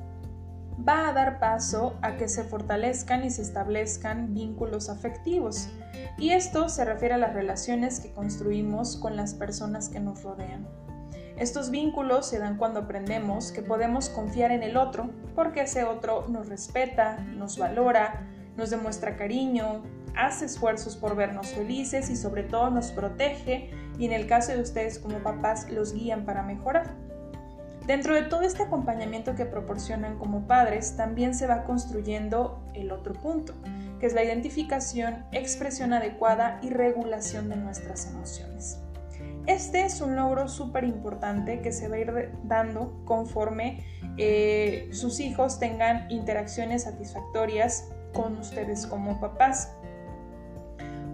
va 0.86 1.08
a 1.08 1.12
dar 1.12 1.38
paso 1.38 1.94
a 2.02 2.16
que 2.16 2.28
se 2.28 2.44
fortalezcan 2.44 3.24
y 3.24 3.30
se 3.30 3.42
establezcan 3.42 4.34
vínculos 4.34 4.88
afectivos. 4.88 5.68
Y 6.18 6.30
esto 6.30 6.68
se 6.68 6.84
refiere 6.84 7.14
a 7.14 7.18
las 7.18 7.34
relaciones 7.34 8.00
que 8.00 8.12
construimos 8.12 8.96
con 8.96 9.16
las 9.16 9.34
personas 9.34 9.88
que 9.88 10.00
nos 10.00 10.22
rodean. 10.22 10.66
Estos 11.36 11.70
vínculos 11.70 12.26
se 12.26 12.38
dan 12.38 12.56
cuando 12.56 12.80
aprendemos 12.80 13.52
que 13.52 13.60
podemos 13.60 14.08
confiar 14.08 14.52
en 14.52 14.62
el 14.62 14.78
otro 14.78 15.10
porque 15.34 15.62
ese 15.62 15.84
otro 15.84 16.26
nos 16.28 16.48
respeta, 16.48 17.18
nos 17.18 17.58
valora, 17.58 18.26
nos 18.56 18.70
demuestra 18.70 19.16
cariño, 19.16 19.82
hace 20.16 20.46
esfuerzos 20.46 20.96
por 20.96 21.14
vernos 21.14 21.48
felices 21.48 22.08
y 22.08 22.16
sobre 22.16 22.42
todo 22.42 22.70
nos 22.70 22.90
protege 22.90 23.70
y 23.98 24.06
en 24.06 24.12
el 24.12 24.26
caso 24.26 24.52
de 24.52 24.62
ustedes 24.62 24.98
como 24.98 25.18
papás 25.18 25.70
los 25.70 25.92
guían 25.92 26.24
para 26.24 26.42
mejorar. 26.42 26.94
Dentro 27.86 28.14
de 28.14 28.22
todo 28.22 28.40
este 28.40 28.62
acompañamiento 28.62 29.34
que 29.34 29.44
proporcionan 29.44 30.18
como 30.18 30.46
padres, 30.46 30.96
también 30.96 31.34
se 31.34 31.46
va 31.46 31.64
construyendo 31.64 32.66
el 32.74 32.90
otro 32.90 33.12
punto, 33.12 33.54
que 34.00 34.06
es 34.06 34.14
la 34.14 34.24
identificación, 34.24 35.24
expresión 35.32 35.92
adecuada 35.92 36.58
y 36.62 36.70
regulación 36.70 37.48
de 37.48 37.56
nuestras 37.56 38.06
emociones. 38.06 38.80
Este 39.46 39.84
es 39.84 40.00
un 40.00 40.16
logro 40.16 40.48
súper 40.48 40.84
importante 40.84 41.60
que 41.60 41.70
se 41.70 41.88
va 41.88 41.96
a 41.96 41.98
ir 42.00 42.30
dando 42.44 43.00
conforme 43.04 43.84
eh, 44.18 44.88
sus 44.92 45.20
hijos 45.20 45.60
tengan 45.60 46.10
interacciones 46.10 46.82
satisfactorias 46.82 47.88
con 48.12 48.38
ustedes 48.38 48.86
como 48.86 49.20
papás. 49.20 49.72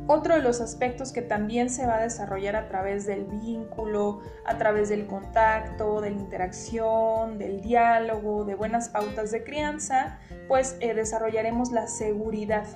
Otro 0.08 0.34
de 0.34 0.42
los 0.42 0.60
aspectos 0.60 1.12
que 1.12 1.22
también 1.22 1.70
se 1.70 1.86
va 1.86 1.96
a 1.96 2.02
desarrollar 2.02 2.56
a 2.56 2.68
través 2.68 3.06
del 3.06 3.24
vínculo, 3.24 4.20
a 4.44 4.58
través 4.58 4.88
del 4.88 5.06
contacto, 5.06 6.00
de 6.00 6.10
la 6.10 6.16
interacción, 6.16 7.38
del 7.38 7.60
diálogo, 7.60 8.44
de 8.44 8.56
buenas 8.56 8.88
pautas 8.88 9.30
de 9.30 9.44
crianza, 9.44 10.18
pues 10.48 10.76
eh, 10.80 10.94
desarrollaremos 10.94 11.70
la 11.70 11.86
seguridad. 11.86 12.66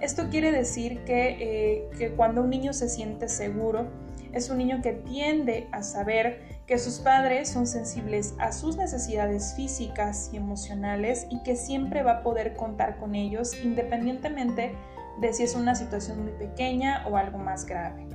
Esto 0.00 0.28
quiere 0.30 0.52
decir 0.52 1.02
que, 1.04 1.36
eh, 1.40 1.90
que 1.98 2.12
cuando 2.12 2.42
un 2.42 2.50
niño 2.50 2.72
se 2.72 2.88
siente 2.88 3.28
seguro, 3.28 3.88
es 4.38 4.50
un 4.50 4.58
niño 4.58 4.80
que 4.82 4.92
tiende 4.92 5.68
a 5.72 5.82
saber 5.82 6.58
que 6.66 6.78
sus 6.78 7.00
padres 7.00 7.48
son 7.48 7.66
sensibles 7.66 8.34
a 8.38 8.52
sus 8.52 8.76
necesidades 8.76 9.54
físicas 9.54 10.30
y 10.32 10.36
emocionales 10.36 11.26
y 11.30 11.42
que 11.42 11.56
siempre 11.56 12.02
va 12.02 12.12
a 12.12 12.22
poder 12.22 12.54
contar 12.54 12.98
con 12.98 13.14
ellos 13.14 13.52
independientemente 13.62 14.74
de 15.20 15.32
si 15.32 15.42
es 15.42 15.54
una 15.54 15.74
situación 15.74 16.22
muy 16.22 16.32
pequeña 16.32 17.04
o 17.08 17.16
algo 17.16 17.38
más 17.38 17.66
grave. 17.66 18.06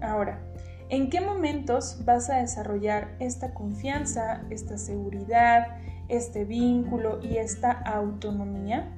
Ahora, 0.00 0.40
¿en 0.88 1.10
qué 1.10 1.20
momentos 1.20 2.02
vas 2.04 2.30
a 2.30 2.36
desarrollar 2.36 3.16
esta 3.18 3.52
confianza, 3.52 4.42
esta 4.48 4.78
seguridad, 4.78 5.76
este 6.08 6.44
vínculo 6.44 7.20
y 7.22 7.36
esta 7.36 7.72
autonomía? 7.72 8.88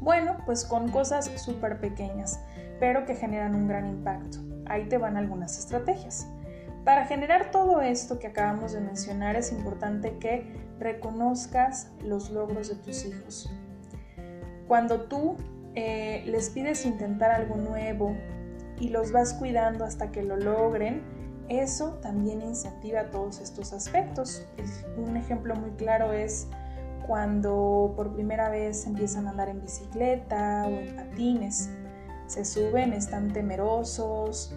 Bueno, 0.00 0.38
pues 0.46 0.64
con 0.64 0.90
cosas 0.90 1.30
súper 1.36 1.80
pequeñas, 1.80 2.40
pero 2.80 3.04
que 3.04 3.14
generan 3.14 3.54
un 3.54 3.68
gran 3.68 3.86
impacto. 3.86 4.53
Ahí 4.66 4.88
te 4.88 4.98
van 4.98 5.16
algunas 5.16 5.58
estrategias. 5.58 6.26
Para 6.84 7.06
generar 7.06 7.50
todo 7.50 7.80
esto 7.80 8.18
que 8.18 8.26
acabamos 8.26 8.72
de 8.72 8.80
mencionar 8.80 9.36
es 9.36 9.52
importante 9.52 10.18
que 10.18 10.52
reconozcas 10.78 11.90
los 12.02 12.30
logros 12.30 12.68
de 12.68 12.74
tus 12.76 13.06
hijos. 13.06 13.50
Cuando 14.68 15.02
tú 15.02 15.36
eh, 15.74 16.22
les 16.26 16.50
pides 16.50 16.84
intentar 16.84 17.30
algo 17.30 17.56
nuevo 17.56 18.14
y 18.78 18.90
los 18.90 19.12
vas 19.12 19.32
cuidando 19.34 19.84
hasta 19.84 20.10
que 20.10 20.22
lo 20.22 20.36
logren, 20.36 21.02
eso 21.48 21.94
también 22.02 22.42
incentiva 22.42 23.10
todos 23.10 23.40
estos 23.40 23.72
aspectos. 23.72 24.46
Un 24.96 25.16
ejemplo 25.16 25.54
muy 25.54 25.70
claro 25.72 26.12
es 26.12 26.48
cuando 27.06 27.92
por 27.96 28.14
primera 28.14 28.48
vez 28.48 28.86
empiezan 28.86 29.26
a 29.26 29.30
andar 29.30 29.48
en 29.48 29.60
bicicleta 29.60 30.66
o 30.66 30.70
en 30.70 30.96
patines. 30.96 31.70
Se 32.26 32.44
suben, 32.44 32.92
están 32.92 33.32
temerosos, 33.32 34.54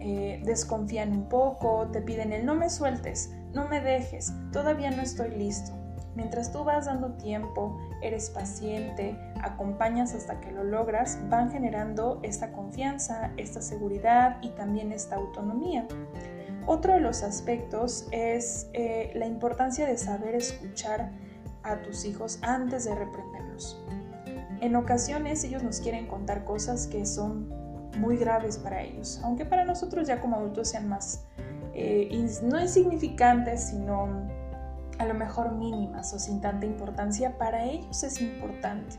eh, 0.00 0.40
desconfían 0.44 1.12
un 1.12 1.28
poco, 1.28 1.88
te 1.92 2.00
piden 2.00 2.32
el 2.32 2.46
no 2.46 2.54
me 2.54 2.70
sueltes, 2.70 3.32
no 3.52 3.68
me 3.68 3.80
dejes, 3.80 4.32
todavía 4.52 4.90
no 4.90 5.02
estoy 5.02 5.30
listo. 5.30 5.72
Mientras 6.14 6.50
tú 6.50 6.64
vas 6.64 6.86
dando 6.86 7.12
tiempo, 7.12 7.78
eres 8.02 8.30
paciente, 8.30 9.16
acompañas 9.42 10.14
hasta 10.14 10.40
que 10.40 10.50
lo 10.50 10.64
logras, 10.64 11.18
van 11.28 11.50
generando 11.50 12.18
esta 12.22 12.50
confianza, 12.52 13.32
esta 13.36 13.60
seguridad 13.60 14.38
y 14.42 14.50
también 14.50 14.90
esta 14.92 15.16
autonomía. 15.16 15.86
Otro 16.66 16.94
de 16.94 17.00
los 17.00 17.22
aspectos 17.22 18.08
es 18.10 18.68
eh, 18.72 19.12
la 19.14 19.26
importancia 19.26 19.86
de 19.86 19.96
saber 19.96 20.34
escuchar 20.34 21.12
a 21.62 21.80
tus 21.82 22.04
hijos 22.04 22.38
antes 22.42 22.84
de 22.84 22.94
reprenderlos. 22.94 23.80
En 24.60 24.76
ocasiones 24.76 25.44
ellos 25.44 25.62
nos 25.62 25.80
quieren 25.80 26.06
contar 26.06 26.44
cosas 26.44 26.86
que 26.86 27.06
son 27.06 27.48
muy 27.98 28.16
graves 28.16 28.58
para 28.58 28.82
ellos, 28.82 29.20
aunque 29.24 29.44
para 29.44 29.64
nosotros 29.64 30.06
ya 30.06 30.20
como 30.20 30.36
adultos 30.36 30.68
sean 30.68 30.88
más, 30.88 31.24
eh, 31.74 32.08
no 32.42 32.60
insignificantes, 32.60 33.68
sino 33.68 34.08
a 34.98 35.04
lo 35.04 35.14
mejor 35.14 35.52
mínimas 35.52 36.12
o 36.12 36.18
sin 36.18 36.40
tanta 36.40 36.66
importancia, 36.66 37.38
para 37.38 37.64
ellos 37.64 38.02
es 38.02 38.20
importante. 38.20 38.96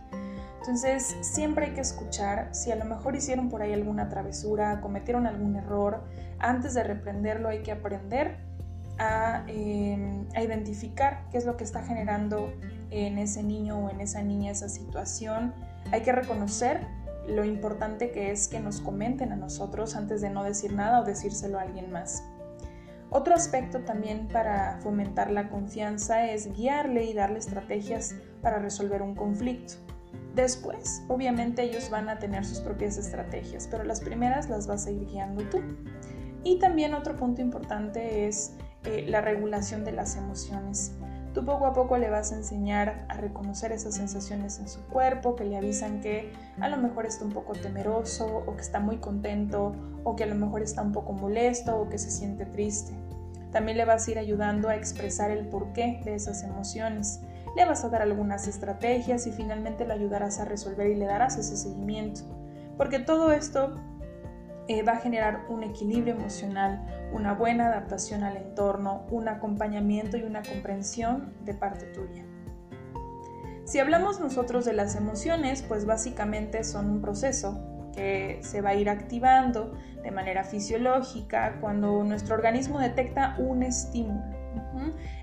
Entonces 0.60 1.16
siempre 1.22 1.68
hay 1.68 1.74
que 1.74 1.82
escuchar 1.82 2.50
si 2.54 2.72
a 2.72 2.76
lo 2.76 2.86
mejor 2.86 3.16
hicieron 3.16 3.50
por 3.50 3.62
ahí 3.62 3.74
alguna 3.74 4.10
travesura, 4.10 4.82
cometieron 4.82 5.26
algún 5.26 5.56
error, 5.56 6.04
antes 6.40 6.74
de 6.74 6.84
reprenderlo 6.84 7.50
hay 7.50 7.64
que 7.64 7.72
aprender 7.72 8.38
a, 8.98 9.44
em, 9.48 10.28
a, 10.36 10.42
identificar 10.42 11.24
qué 11.32 11.38
es 11.38 11.46
lo 11.46 11.56
que 11.56 11.64
está 11.64 11.84
generando 11.84 12.52
en 12.92 13.18
ese 13.18 13.44
niño 13.44 13.78
o 13.78 13.90
en 13.90 14.02
esa 14.02 14.22
niña 14.24 14.52
esa 14.52 14.70
situación. 14.70 15.54
Hay 15.92 16.02
que 16.02 16.12
reconocer 16.12 16.88
lo 17.28 17.46
importante 17.46 18.12
que 18.12 18.32
es 18.32 18.48
que 18.48 18.60
nos 18.60 18.82
comenten 18.82 19.32
a 19.32 19.36
nosotros 19.36 19.96
antes 19.96 20.22
de 20.22 20.30
no 20.30 20.44
decir 20.44 20.74
nada 20.74 21.02
o 21.02 21.04
decírselo 21.04 21.60
a 21.60 21.64
alguien 21.64 21.92
más. 21.92 22.24
Otro 23.12 23.34
aspecto 23.34 23.80
también 23.82 24.28
para 24.28 24.80
fomentar 24.82 25.32
la 25.32 25.50
confianza 25.50 26.26
es 26.26 26.54
guiarle 26.54 27.06
y 27.06 27.14
darle 27.14 27.40
estrategias 27.40 28.16
para 28.42 28.60
resolver 28.60 29.02
un 29.02 29.16
conflicto. 29.16 29.74
Después, 30.36 31.02
obviamente 31.08 31.64
ellos 31.64 31.90
van 31.90 32.08
a 32.08 32.20
tener 32.20 32.46
sus 32.46 32.60
propias 32.60 32.98
estrategias, 32.98 33.68
pero 33.70 33.84
las 33.84 34.00
primeras 34.00 34.48
las 34.48 34.68
vas 34.68 34.86
a 34.86 34.92
ir 34.92 35.08
guiando 35.08 35.44
tú. 35.50 35.60
Y 36.44 36.60
también 36.60 36.94
otro 36.94 37.16
punto 37.16 37.42
importante 37.42 38.28
es 38.28 38.54
eh, 38.86 39.06
la 39.08 39.22
regulación 39.22 39.84
de 39.84 39.92
las 39.92 40.16
emociones. 40.16 40.94
Tú 41.34 41.46
poco 41.46 41.68
a 41.68 41.74
poco 41.74 41.98
le 41.98 42.10
vas 42.10 42.32
a 42.32 42.36
enseñar 42.36 43.06
a 43.08 43.16
reconocer 43.16 43.72
esas 43.72 43.96
sensaciones 43.96 44.60
en 44.60 44.68
su 44.68 44.82
cuerpo 44.88 45.36
que 45.36 45.44
le 45.44 45.58
avisan 45.58 46.02
que 46.02 46.34
a 46.60 46.70
lo 46.70 46.78
mejor 46.78 47.06
está 47.06 47.24
un 47.24 47.32
poco 47.32 47.54
temeroso 47.54 48.44
o 48.48 48.56
que 48.56 48.62
está 48.62 48.80
muy 48.80 48.98
contento 48.98 49.76
o 50.04 50.16
que 50.16 50.24
a 50.24 50.28
lo 50.28 50.36
mejor 50.36 50.64
está 50.64 50.82
un 50.82 50.92
poco 50.92 51.14
molesto 51.14 51.80
o 51.80 51.88
que 51.88 52.00
se 52.00 52.10
siente 52.10 52.46
triste. 52.46 52.94
También 53.52 53.78
le 53.78 53.86
vas 53.86 54.08
a 54.08 54.12
ir 54.12 54.20
ayudando 54.20 54.70
a 54.70 54.76
expresar 54.76 55.30
el 55.30 55.48
porqué 55.48 56.02
de 56.04 56.16
esas 56.16 56.44
emociones. 56.44 57.22
Le 57.56 57.66
vas 57.66 57.84
a 57.84 57.90
dar 57.90 58.02
algunas 58.02 58.48
estrategias 58.48 59.28
y 59.28 59.32
finalmente 59.32 59.86
le 59.86 59.94
ayudarás 59.94 60.40
a 60.40 60.46
resolver 60.46 60.88
y 60.88 60.96
le 60.96 61.06
darás 61.06 61.38
ese 61.38 61.58
seguimiento. 61.58 62.22
Porque 62.78 63.00
todo 63.00 63.32
esto 63.32 63.80
eh, 64.70 64.84
va 64.84 64.94
a 64.94 64.98
generar 64.98 65.46
un 65.50 65.64
equilibrio 65.64 66.14
emocional, 66.14 66.86
una 67.12 67.34
buena 67.34 67.66
adaptación 67.66 68.24
al 68.24 68.38
entorno, 68.38 69.08
un 69.10 69.28
acompañamiento 69.28 70.16
y 70.16 70.22
una 70.22 70.44
comprensión 70.44 71.34
de 71.44 71.56
parte 71.56 71.88
tuya. 71.88 72.24
Si 73.66 73.80
hablamos 73.80 74.20
nosotros 74.20 74.66
de 74.66 74.74
las 74.74 74.96
emociones, 74.96 75.64
pues 75.64 75.88
básicamente 75.88 76.64
son 76.64 76.88
un 76.88 77.02
proceso 77.02 77.60
que 77.96 78.42
se 78.44 78.62
va 78.62 78.70
a 78.70 78.76
ir 78.76 78.92
activando 78.92 79.74
de 80.04 80.12
manera 80.12 80.44
fisiológica 80.44 81.58
cuando 81.62 82.04
nuestro 82.04 82.36
organismo 82.36 82.80
detecta 82.80 83.38
un 83.40 83.64
estímulo. 83.64 84.22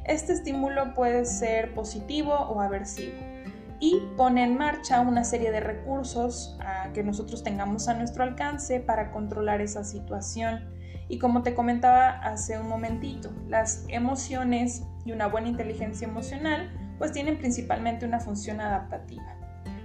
Este 0.05 0.33
estímulo 0.33 0.93
puede 0.93 1.25
ser 1.25 1.73
positivo 1.73 2.33
o 2.35 2.61
aversivo 2.61 3.36
y 3.81 4.01
pone 4.17 4.45
en 4.45 4.57
marcha 4.57 5.01
una 5.01 5.25
serie 5.25 5.51
de 5.51 5.61
recursos 5.61 6.57
ah, 6.61 6.91
que 6.95 7.03
nosotros 7.03 7.43
tengamos 7.43 7.89
a 7.89 7.95
nuestro 7.95 8.25
alcance 8.25 8.81
para 8.81 9.11
controlar 9.11 9.61
esa 9.61 9.85
situación. 9.85 10.75
Y 11.09 11.19
como 11.19 11.43
te 11.43 11.55
comentaba 11.55 12.11
hace 12.11 12.59
un 12.59 12.69
momentito, 12.69 13.31
las 13.49 13.85
emociones 13.89 14.83
y 15.05 15.13
una 15.13 15.29
buena 15.29 15.49
inteligencia 15.49 16.09
emocional 16.09 16.71
pues 16.99 17.13
tienen 17.13 17.39
principalmente 17.39 18.07
una 18.07 18.21
función 18.21 18.61
adaptativa. 18.61 19.37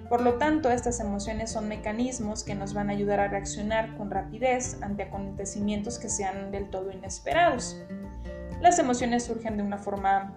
Por 0.10 0.22
lo 0.22 0.34
tanto, 0.34 0.70
estas 0.70 1.00
emociones 1.00 1.52
son 1.52 1.70
mecanismos 1.70 2.44
que 2.44 2.54
nos 2.54 2.74
van 2.74 2.90
a 2.90 2.94
ayudar 2.94 3.22
a 3.22 3.30
reaccionar 3.30 3.96
con 3.96 4.12
rapidez 4.12 4.78
ante 4.82 5.04
acontecimientos 5.04 6.00
que 6.00 6.10
sean 6.10 6.52
del 6.52 6.70
todo 6.70 6.92
inesperados. 6.92 7.82
Las 8.60 8.78
emociones 8.78 9.24
surgen 9.24 9.56
de 9.56 9.64
una 9.64 9.78
forma 9.78 10.34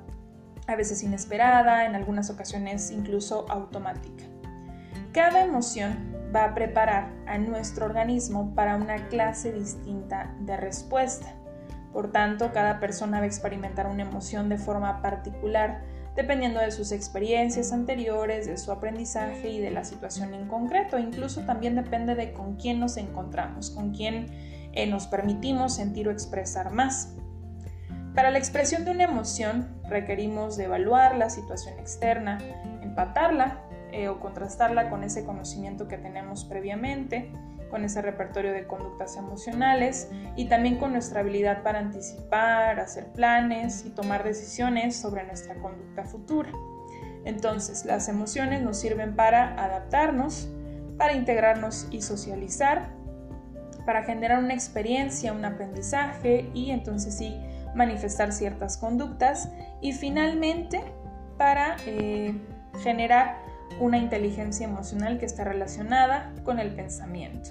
a 0.67 0.77
veces 0.77 1.03
inesperada, 1.03 1.87
en 1.87 1.95
algunas 1.95 2.31
ocasiones 2.31 2.91
incluso 2.91 3.47
automática. 3.49 4.25
Cada 5.13 5.45
emoción 5.45 6.15
va 6.35 6.45
a 6.45 6.55
preparar 6.55 7.13
a 7.27 7.39
nuestro 7.39 7.87
organismo 7.87 8.55
para 8.55 8.77
una 8.77 9.09
clase 9.09 9.53
distinta 9.53 10.35
de 10.41 10.57
respuesta. 10.57 11.35
Por 11.93 12.11
tanto, 12.11 12.53
cada 12.53 12.81
persona 12.81 13.19
va 13.19 13.25
a 13.25 13.29
experimentar 13.29 13.87
una 13.87 14.03
emoción 14.03 14.49
de 14.49 14.59
forma 14.59 15.01
particular 15.01 15.83
dependiendo 16.17 16.61
de 16.61 16.71
sus 16.71 16.93
experiencias 16.93 17.73
anteriores, 17.73 18.47
de 18.47 18.57
su 18.57 18.71
aprendizaje 18.71 19.51
y 19.51 19.61
de 19.61 19.71
la 19.71 19.85
situación 19.85 20.35
en 20.35 20.47
concreto. 20.47 20.99
Incluso 20.99 21.43
también 21.43 21.75
depende 21.75 22.15
de 22.15 22.33
con 22.33 22.57
quién 22.57 22.79
nos 22.79 22.97
encontramos, 22.97 23.71
con 23.71 23.93
quién 23.93 24.27
eh, 24.73 24.87
nos 24.87 25.07
permitimos 25.07 25.75
sentir 25.75 26.09
o 26.09 26.13
expresar 26.13 26.71
más. 26.73 27.15
Para 28.15 28.31
la 28.31 28.39
expresión 28.39 28.85
de 28.85 28.93
una 28.93 29.05
emoción 29.05 29.69
requerimos 29.89 30.57
evaluar 30.59 31.17
la 31.17 31.31
situación 31.31 31.79
externa, 31.81 32.39
empatarla 32.81 33.59
eh, 33.91 34.09
o 34.09 34.21
contrastarla 34.21 34.89
con 34.89 35.03
ese 35.03 35.25
conocimiento 35.25 35.89
que 35.89 35.99
tenemos 35.99 36.45
previamente, 36.45 37.33
con 37.71 37.85
ese 37.85 38.03
repertorio 38.03 38.53
de 38.53 38.69
conductas 38.69 39.17
emocionales 39.17 40.09
y 40.37 40.45
también 40.45 40.79
con 40.79 40.93
nuestra 40.93 41.21
habilidad 41.21 41.65
para 41.65 41.81
anticipar, 41.81 42.79
hacer 42.79 43.07
planes 43.07 43.85
y 43.85 43.91
tomar 43.91 44.23
decisiones 44.23 44.95
sobre 44.95 45.25
nuestra 45.25 45.57
conducta 45.57 46.05
futura. 46.05 46.53
Entonces, 47.25 47.85
las 47.85 48.09
emociones 48.09 48.63
nos 48.63 48.79
sirven 48.79 49.17
para 49.17 49.61
adaptarnos, 49.61 50.49
para 50.99 51.15
integrarnos 51.15 51.89
y 51.91 52.03
socializar, 52.03 52.91
para 53.85 54.05
generar 54.05 54.39
una 54.39 54.55
experiencia, 54.55 55.33
un 55.33 55.45
aprendizaje 55.45 56.49
y 56.55 56.71
entonces 56.71 57.17
sí 57.17 57.37
manifestar 57.75 58.33
ciertas 58.33 58.77
conductas 58.77 59.51
y 59.81 59.93
finalmente 59.93 60.83
para 61.37 61.77
eh, 61.87 62.35
generar 62.83 63.37
una 63.81 63.99
inteligencia 63.99 64.67
emocional 64.67 65.19
que 65.19 65.27
está 65.27 65.45
relacionada 65.45 66.33
con 66.45 66.59
el 66.59 66.75
pensamiento. 66.75 67.51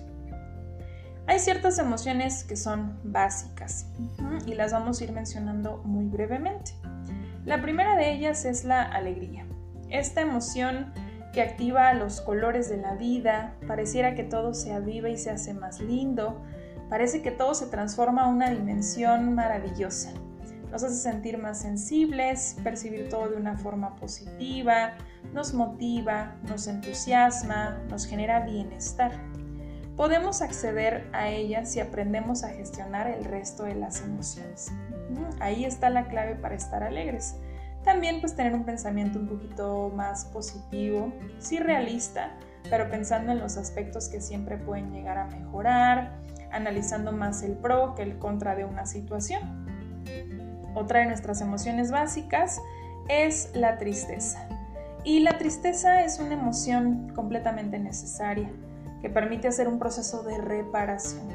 Hay 1.26 1.40
ciertas 1.40 1.80
emociones 1.80 2.44
que 2.44 2.58
son 2.58 3.00
básicas 3.04 3.88
y 4.46 4.56
las 4.56 4.74
vamos 4.74 5.00
a 5.00 5.04
ir 5.06 5.14
mencionando 5.14 5.78
muy 5.86 6.06
brevemente. 6.06 6.74
La 7.46 7.62
primera 7.62 7.96
de 7.96 8.12
ellas 8.12 8.46
es 8.46 8.66
la 8.66 8.82
alegría. 8.82 9.46
Esta 9.90 10.22
emoción 10.22 10.94
que 11.34 11.42
activa 11.42 11.94
los 11.94 12.22
colores 12.22 12.70
de 12.70 12.78
la 12.78 12.96
vida, 12.96 13.56
pareciera 13.68 14.16
que 14.16 14.24
todo 14.24 14.54
se 14.54 14.74
aviva 14.74 15.10
y 15.10 15.18
se 15.18 15.32
hace 15.32 15.54
más 15.54 15.80
lindo, 15.80 16.42
Parece 16.94 17.24
que 17.24 17.32
todo 17.32 17.56
se 17.56 17.66
transforma 17.66 18.26
a 18.26 18.28
una 18.28 18.52
dimensión 18.52 19.34
maravillosa. 19.34 20.14
Nos 20.70 20.84
hace 20.84 20.94
sentir 20.94 21.40
más 21.40 21.60
sensibles, 21.60 22.56
percibir 22.64 23.10
todo 23.10 23.30
de 23.30 23.38
una 23.38 23.58
forma 23.58 23.96
positiva, 23.96 24.94
nos 25.34 25.56
motiva, 25.56 26.36
nos 26.48 26.68
entusiasma, 26.68 27.80
nos 27.90 28.06
genera 28.06 28.42
bienestar. 28.42 29.12
Podemos 29.98 30.44
acceder 30.44 31.10
a 31.14 31.30
ella 31.30 31.66
si 31.66 31.80
aprendemos 31.80 32.44
a 32.44 32.50
gestionar 32.50 33.08
el 33.08 33.26
resto 33.26 33.64
de 33.64 33.74
las 33.74 34.02
emociones. 34.02 34.72
Ahí 35.40 35.66
está 35.66 35.90
la 35.90 36.06
clave 36.06 36.36
para 36.36 36.54
estar 36.54 36.84
alegres. 36.84 37.38
También 37.84 38.22
pues 38.22 38.36
tener 38.36 38.54
un 38.54 38.66
pensamiento 38.66 39.18
un 39.18 39.28
poquito 39.28 39.92
más 39.96 40.26
positivo, 40.26 41.12
sí 41.40 41.58
realista, 41.58 42.38
pero 42.70 42.88
pensando 42.92 43.32
en 43.32 43.40
los 43.40 43.58
aspectos 43.58 44.10
que 44.10 44.22
siempre 44.22 44.60
pueden 44.60 44.92
llegar 44.92 45.18
a 45.18 45.26
mejorar, 45.26 46.22
analizando 46.54 47.12
más 47.12 47.44
el 47.44 47.54
pro 47.54 47.96
que 47.96 48.04
el 48.04 48.18
contra 48.18 48.56
de 48.56 48.66
una 48.66 48.86
situación. 48.86 49.66
Otra 50.76 51.00
de 51.00 51.06
nuestras 51.08 51.42
emociones 51.42 51.92
básicas 51.92 52.62
es 53.10 53.52
la 53.54 53.78
tristeza. 53.78 54.48
Y 55.04 55.20
la 55.20 55.38
tristeza 55.38 56.04
es 56.04 56.20
una 56.20 56.34
emoción 56.34 57.12
completamente 57.14 57.78
necesaria 57.78 58.50
que 59.02 59.10
permite 59.10 59.50
hacer 59.50 59.68
un 59.68 59.80
proceso 59.80 60.24
de 60.24 60.38
reparación. 60.38 61.28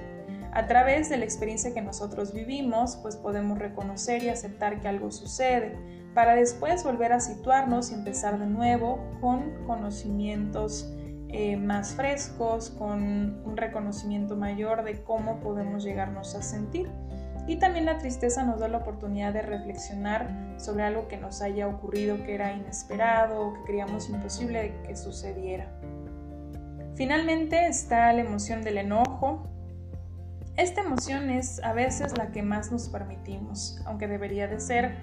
A 0.52 0.66
través 0.66 1.10
de 1.10 1.18
la 1.18 1.24
experiencia 1.24 1.74
que 1.74 1.82
nosotros 1.82 2.32
vivimos, 2.32 2.96
pues 2.96 3.16
podemos 3.16 3.58
reconocer 3.58 4.22
y 4.22 4.30
aceptar 4.30 4.80
que 4.80 4.88
algo 4.88 5.10
sucede, 5.10 5.76
para 6.14 6.34
después 6.34 6.82
volver 6.82 7.12
a 7.12 7.20
situarnos 7.20 7.90
y 7.90 7.94
empezar 7.94 8.38
de 8.38 8.46
nuevo 8.46 8.98
con 9.20 9.66
conocimientos 9.66 10.90
eh, 11.30 11.56
más 11.56 11.94
frescos, 11.94 12.70
con 12.70 13.42
un 13.44 13.56
reconocimiento 13.56 14.36
mayor 14.36 14.82
de 14.82 15.02
cómo 15.02 15.40
podemos 15.40 15.84
llegarnos 15.84 16.34
a 16.34 16.42
sentir. 16.42 16.90
Y 17.46 17.56
también 17.56 17.86
la 17.86 17.98
tristeza 17.98 18.44
nos 18.44 18.60
da 18.60 18.68
la 18.68 18.78
oportunidad 18.78 19.32
de 19.32 19.42
reflexionar 19.42 20.54
sobre 20.58 20.84
algo 20.84 21.08
que 21.08 21.16
nos 21.16 21.40
haya 21.40 21.66
ocurrido 21.66 22.22
que 22.24 22.34
era 22.34 22.52
inesperado 22.52 23.40
o 23.40 23.54
que 23.54 23.62
creíamos 23.62 24.08
imposible 24.10 24.74
que 24.86 24.96
sucediera. 24.96 25.70
Finalmente 26.94 27.66
está 27.66 28.12
la 28.12 28.20
emoción 28.20 28.62
del 28.62 28.78
enojo. 28.78 29.46
Esta 30.56 30.80
emoción 30.80 31.30
es 31.30 31.62
a 31.62 31.72
veces 31.72 32.18
la 32.18 32.32
que 32.32 32.42
más 32.42 32.72
nos 32.72 32.88
permitimos, 32.88 33.80
aunque 33.86 34.08
debería 34.08 34.48
de 34.48 34.60
ser 34.60 34.96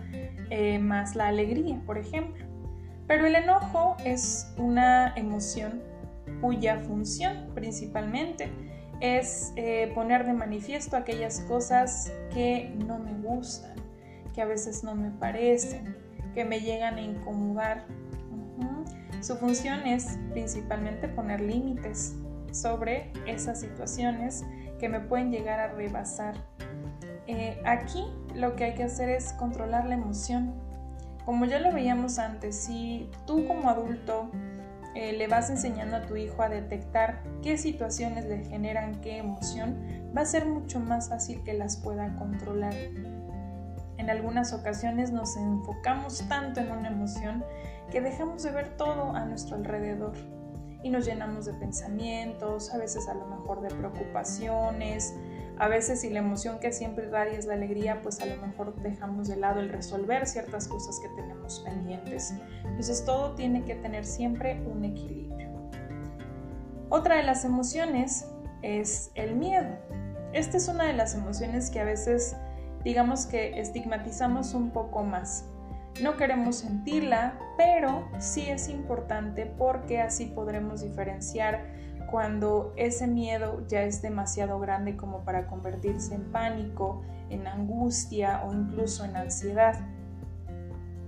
eh, 0.50 0.78
más 0.78 1.16
la 1.16 1.28
alegría, 1.28 1.82
por 1.86 1.98
ejemplo. 1.98 2.46
Pero 3.08 3.26
el 3.26 3.36
enojo 3.36 3.96
es 4.04 4.54
una 4.58 5.14
emoción 5.16 5.82
cuya 6.46 6.78
función 6.82 7.50
principalmente 7.56 8.52
es 9.02 9.52
eh, 9.56 9.92
poner 9.96 10.28
de 10.28 10.34
manifiesto 10.34 10.96
aquellas 10.96 11.40
cosas 11.42 12.14
que 12.32 12.72
no 12.86 13.00
me 13.00 13.14
gustan, 13.14 13.74
que 14.36 14.44
a 14.44 14.46
veces 14.46 14.84
no 14.84 14.94
me 14.94 15.10
parecen, 15.10 15.98
que 16.36 16.46
me 16.46 16.60
llegan 16.60 16.98
a 16.98 17.02
incomodar. 17.02 17.88
Su 19.22 19.38
función 19.38 19.88
es 19.88 20.20
principalmente 20.34 21.08
poner 21.08 21.42
límites 21.42 22.16
sobre 22.52 23.12
esas 23.26 23.60
situaciones 23.60 24.46
que 24.80 24.88
me 24.88 25.00
pueden 25.00 25.32
llegar 25.32 25.60
a 25.60 25.70
rebasar. 25.70 26.36
Eh, 27.26 27.60
aquí 27.66 28.06
lo 28.36 28.56
que 28.56 28.66
hay 28.66 28.76
que 28.76 28.84
hacer 28.84 29.10
es 29.10 29.34
controlar 29.34 29.88
la 29.88 29.96
emoción. 29.96 30.54
Como 31.26 31.46
ya 31.46 31.58
lo 31.58 31.74
veíamos 31.74 32.20
antes, 32.20 32.56
si 32.56 33.10
tú 33.26 33.48
como 33.48 33.68
adulto 33.68 34.30
eh, 34.96 35.12
le 35.14 35.28
vas 35.28 35.50
enseñando 35.50 35.98
a 35.98 36.02
tu 36.06 36.16
hijo 36.16 36.42
a 36.42 36.50
detectar 36.50 37.22
qué 37.44 37.58
situaciones 37.58 38.26
le 38.26 38.46
generan 38.46 39.02
qué 39.02 39.18
emoción, 39.18 39.78
va 40.16 40.22
a 40.22 40.26
ser 40.26 40.46
mucho 40.46 40.80
más 40.80 41.10
fácil 41.10 41.44
que 41.44 41.54
las 41.54 41.78
pueda 41.78 42.16
controlar. 42.16 42.74
En 43.98 44.10
algunas 44.10 44.54
ocasiones 44.54 45.12
nos 45.12 45.36
enfocamos 45.36 46.24
tanto 46.30 46.62
en 46.62 46.72
una 46.72 46.90
emoción 46.90 47.44
que 47.92 48.02
dejamos 48.02 48.44
de 48.44 48.52
ver 48.52 48.78
todo 48.78 49.16
a 49.16 49.26
nuestro 49.26 49.58
alrededor 49.58 50.14
y 50.82 50.90
nos 50.90 51.06
llenamos 51.06 51.46
de 51.46 51.54
pensamientos, 51.54 52.74
a 52.74 52.78
veces 52.78 53.08
a 53.10 53.16
lo 53.16 53.26
mejor 53.26 53.62
de 53.62 53.70
preocupaciones, 53.76 55.14
a 55.58 55.68
veces 55.68 56.02
si 56.02 56.10
la 56.10 56.20
emoción 56.20 56.60
que 56.60 56.72
siempre 56.74 57.06
irradia 57.06 57.38
es 57.38 57.46
la 57.46 57.54
alegría, 57.54 58.02
pues 58.02 58.20
a 58.22 58.26
lo 58.26 58.36
mejor 58.46 58.76
dejamos 58.82 59.28
de 59.28 59.38
lado 59.38 59.60
el 59.60 59.70
resolver 59.70 60.28
ciertas 60.28 60.68
cosas 60.68 61.00
que 61.00 61.10
tenemos 61.22 61.62
pendientes. 61.62 62.34
Entonces 62.64 63.06
todo 63.06 63.36
tiene 63.36 63.64
que 63.64 63.76
tener 63.76 64.06
siempre 64.06 64.62
un 64.66 64.84
equilibrio. 64.84 65.50
Otra 66.90 67.16
de 67.16 67.24
las 67.24 67.46
emociones 67.46 68.28
es 68.62 69.12
el 69.16 69.36
miedo. 69.36 69.78
Esta 70.34 70.58
es 70.58 70.68
una 70.68 70.86
de 70.86 70.94
las 70.94 71.16
emociones 71.16 71.70
que 71.70 71.80
a 71.80 71.86
veces 71.86 72.36
digamos 72.84 73.26
que 73.26 73.60
estigmatizamos 73.60 74.54
un 74.54 74.72
poco 74.72 75.04
más. 75.04 75.46
No 76.02 76.18
queremos 76.18 76.58
sentirla, 76.58 77.40
pero 77.58 78.08
sí 78.20 78.50
es 78.50 78.68
importante 78.68 79.46
porque 79.46 80.02
así 80.02 80.26
podremos 80.26 80.82
diferenciar 80.82 81.66
cuando 82.10 82.74
ese 82.76 83.08
miedo 83.08 83.66
ya 83.68 83.84
es 83.84 84.02
demasiado 84.02 84.60
grande 84.60 84.96
como 84.96 85.24
para 85.24 85.48
convertirse 85.48 86.16
en 86.16 86.32
pánico, 86.32 87.02
en 87.30 87.48
angustia 87.48 88.44
o 88.46 88.54
incluso 88.54 89.06
en 89.06 89.16
ansiedad. 89.16 89.76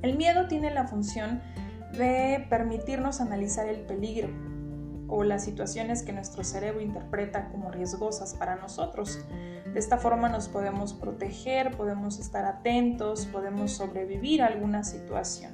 El 0.01 0.17
miedo 0.17 0.47
tiene 0.47 0.71
la 0.71 0.87
función 0.87 1.41
de 1.97 2.45
permitirnos 2.49 3.21
analizar 3.21 3.67
el 3.67 3.81
peligro 3.81 4.29
o 5.07 5.23
las 5.23 5.43
situaciones 5.43 6.03
que 6.03 6.13
nuestro 6.13 6.43
cerebro 6.43 6.81
interpreta 6.81 7.49
como 7.49 7.71
riesgosas 7.71 8.33
para 8.33 8.55
nosotros. 8.55 9.19
De 9.73 9.79
esta 9.79 9.97
forma 9.97 10.29
nos 10.29 10.49
podemos 10.49 10.93
proteger, 10.93 11.75
podemos 11.77 12.19
estar 12.19 12.45
atentos, 12.45 13.25
podemos 13.25 13.71
sobrevivir 13.71 14.41
a 14.41 14.47
alguna 14.47 14.83
situación. 14.83 15.53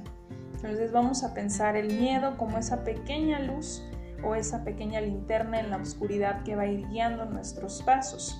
Entonces 0.55 0.91
vamos 0.91 1.23
a 1.23 1.33
pensar 1.33 1.75
el 1.75 1.87
miedo 1.99 2.37
como 2.37 2.57
esa 2.57 2.83
pequeña 2.83 3.39
luz 3.39 3.83
o 4.23 4.35
esa 4.35 4.63
pequeña 4.63 5.01
linterna 5.01 5.59
en 5.59 5.69
la 5.69 5.77
oscuridad 5.77 6.43
que 6.43 6.55
va 6.55 6.63
a 6.63 6.67
ir 6.67 6.87
guiando 6.87 7.25
nuestros 7.25 7.81
pasos. 7.83 8.39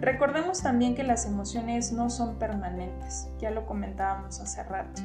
Recordemos 0.00 0.62
también 0.62 0.94
que 0.94 1.02
las 1.02 1.26
emociones 1.26 1.92
no 1.92 2.08
son 2.08 2.38
permanentes, 2.38 3.28
ya 3.38 3.50
lo 3.50 3.66
comentábamos 3.66 4.40
hace 4.40 4.62
rato. 4.62 5.02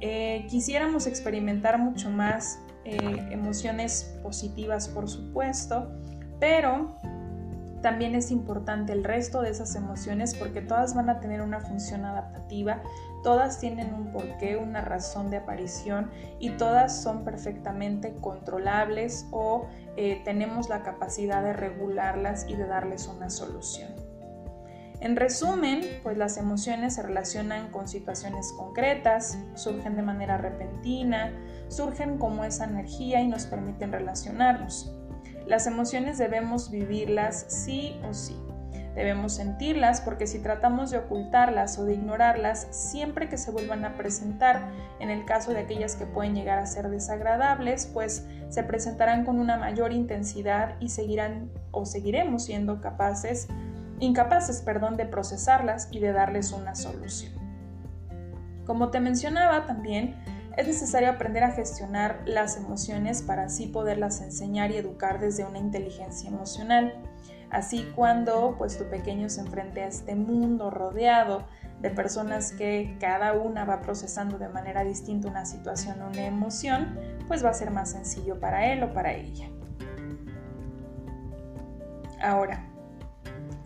Eh, 0.00 0.46
quisiéramos 0.50 1.06
experimentar 1.06 1.78
mucho 1.78 2.10
más 2.10 2.58
eh, 2.84 2.98
emociones 3.30 4.18
positivas, 4.22 4.88
por 4.88 5.08
supuesto, 5.08 5.90
pero 6.40 6.98
también 7.84 8.14
es 8.14 8.30
importante 8.30 8.94
el 8.94 9.04
resto 9.04 9.42
de 9.42 9.50
esas 9.50 9.74
emociones 9.74 10.34
porque 10.34 10.62
todas 10.62 10.94
van 10.94 11.10
a 11.10 11.20
tener 11.20 11.42
una 11.42 11.60
función 11.60 12.06
adaptativa, 12.06 12.80
todas 13.22 13.60
tienen 13.60 13.92
un 13.92 14.10
porqué, 14.10 14.56
una 14.56 14.80
razón 14.80 15.28
de 15.28 15.36
aparición 15.36 16.10
y 16.38 16.48
todas 16.52 17.02
son 17.02 17.24
perfectamente 17.24 18.14
controlables 18.22 19.26
o 19.32 19.66
eh, 19.98 20.22
tenemos 20.24 20.70
la 20.70 20.82
capacidad 20.82 21.42
de 21.42 21.52
regularlas 21.52 22.46
y 22.48 22.54
de 22.54 22.66
darles 22.66 23.06
una 23.06 23.28
solución. 23.28 23.90
En 25.00 25.14
resumen, 25.14 25.82
pues 26.02 26.16
las 26.16 26.38
emociones 26.38 26.94
se 26.94 27.02
relacionan 27.02 27.70
con 27.70 27.86
situaciones 27.86 28.50
concretas, 28.56 29.38
surgen 29.56 29.94
de 29.94 30.00
manera 30.00 30.38
repentina, 30.38 31.34
surgen 31.68 32.16
como 32.16 32.46
esa 32.46 32.64
energía 32.64 33.20
y 33.20 33.28
nos 33.28 33.44
permiten 33.44 33.92
relacionarnos. 33.92 34.90
Las 35.46 35.66
emociones 35.66 36.18
debemos 36.18 36.70
vivirlas 36.70 37.44
sí 37.48 38.00
o 38.08 38.14
sí. 38.14 38.36
Debemos 38.94 39.34
sentirlas 39.34 40.00
porque 40.00 40.26
si 40.26 40.38
tratamos 40.38 40.90
de 40.90 40.98
ocultarlas 40.98 41.78
o 41.78 41.84
de 41.84 41.94
ignorarlas, 41.94 42.68
siempre 42.70 43.28
que 43.28 43.36
se 43.36 43.50
vuelvan 43.50 43.84
a 43.84 43.96
presentar, 43.96 44.70
en 45.00 45.10
el 45.10 45.24
caso 45.24 45.52
de 45.52 45.58
aquellas 45.58 45.96
que 45.96 46.06
pueden 46.06 46.34
llegar 46.34 46.60
a 46.60 46.66
ser 46.66 46.88
desagradables, 46.88 47.86
pues 47.92 48.24
se 48.48 48.62
presentarán 48.62 49.24
con 49.24 49.40
una 49.40 49.56
mayor 49.56 49.92
intensidad 49.92 50.76
y 50.78 50.90
seguirán 50.90 51.50
o 51.72 51.84
seguiremos 51.84 52.44
siendo 52.44 52.80
capaces, 52.80 53.48
incapaces, 53.98 54.62
perdón, 54.62 54.96
de 54.96 55.06
procesarlas 55.06 55.88
y 55.90 55.98
de 55.98 56.12
darles 56.12 56.52
una 56.52 56.76
solución. 56.76 57.32
Como 58.64 58.90
te 58.90 59.00
mencionaba 59.00 59.66
también, 59.66 60.14
es 60.56 60.66
necesario 60.66 61.10
aprender 61.10 61.42
a 61.44 61.52
gestionar 61.52 62.22
las 62.26 62.56
emociones 62.56 63.22
para 63.22 63.44
así 63.44 63.66
poderlas 63.66 64.20
enseñar 64.20 64.70
y 64.70 64.76
educar 64.76 65.20
desde 65.20 65.44
una 65.44 65.58
inteligencia 65.58 66.28
emocional. 66.28 66.94
Así 67.50 67.90
cuando 67.94 68.56
pues 68.58 68.78
tu 68.78 68.84
pequeño 68.84 69.28
se 69.28 69.40
enfrente 69.40 69.82
a 69.82 69.86
este 69.86 70.14
mundo 70.14 70.70
rodeado 70.70 71.46
de 71.80 71.90
personas 71.90 72.52
que 72.52 72.96
cada 72.98 73.32
una 73.32 73.64
va 73.64 73.80
procesando 73.80 74.38
de 74.38 74.48
manera 74.48 74.84
distinta 74.84 75.28
una 75.28 75.44
situación 75.44 76.00
o 76.02 76.08
una 76.08 76.26
emoción, 76.26 76.98
pues 77.28 77.44
va 77.44 77.50
a 77.50 77.54
ser 77.54 77.70
más 77.70 77.90
sencillo 77.90 78.40
para 78.40 78.72
él 78.72 78.82
o 78.82 78.92
para 78.92 79.12
ella. 79.12 79.48
Ahora, 82.20 82.73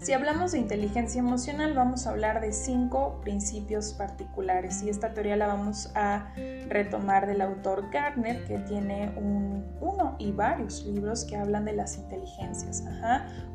si 0.01 0.13
hablamos 0.13 0.53
de 0.53 0.59
inteligencia 0.59 1.19
emocional, 1.19 1.75
vamos 1.75 2.07
a 2.07 2.11
hablar 2.11 2.41
de 2.41 2.53
cinco 2.53 3.21
principios 3.21 3.95
particulares 3.95 4.81
y 4.83 4.91
esta 4.91 5.13
teoría 5.13 5.35
la 5.35 5.49
vamos 5.49 5.91
a 5.97 6.33
retomar 6.69 7.27
del 7.27 7.41
autor 7.41 7.91
Gardner, 7.91 8.45
que 8.45 8.59
tiene 8.61 9.13
uno 9.81 10.15
y 10.19 10.31
varios 10.31 10.85
libros 10.85 11.25
que 11.25 11.37
hablan 11.37 11.65
de 11.65 11.73
las 11.73 11.99
inteligencias. 11.99 12.85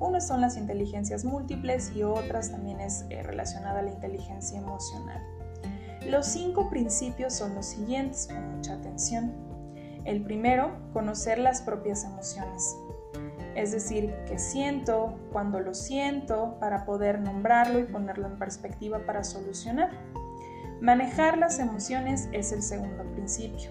Uno 0.01 0.19
son 0.19 0.41
las 0.41 0.58
inteligencias 0.58 1.23
múltiples 1.23 1.93
y 1.95 2.03
otras 2.03 2.51
también 2.51 2.82
es 2.82 3.06
eh, 3.10 3.23
relacionada 3.23 3.79
a 3.79 3.84
la 3.84 3.91
inteligencia 3.91 4.60
emocional. 4.60 5.21
Los 6.06 6.25
cinco 6.25 6.69
principios 6.69 7.34
son 7.34 7.56
los 7.56 7.67
siguientes, 7.67 8.27
con 8.27 8.58
mucha 8.58 8.73
atención. 8.73 9.34
El 10.03 10.21
primero, 10.21 10.75
conocer 10.91 11.39
las 11.39 11.62
propias 11.62 12.03
emociones 12.03 12.75
es 13.56 13.72
decir, 13.72 14.13
que 14.28 14.39
siento, 14.39 15.20
cuando 15.32 15.60
lo 15.60 15.74
siento, 15.74 16.58
para 16.60 16.86
poder 16.86 17.20
nombrarlo 17.20 17.80
y 17.80 17.84
ponerlo 17.84 18.28
en 18.28 18.38
perspectiva 18.38 19.00
para 19.06 19.24
solucionar. 19.24 19.92
Manejar 20.82 21.38
las 21.38 21.60
emociones 21.60 22.30
es 22.32 22.52
el 22.52 22.62
segundo 22.62 23.04
principio. 23.13 23.70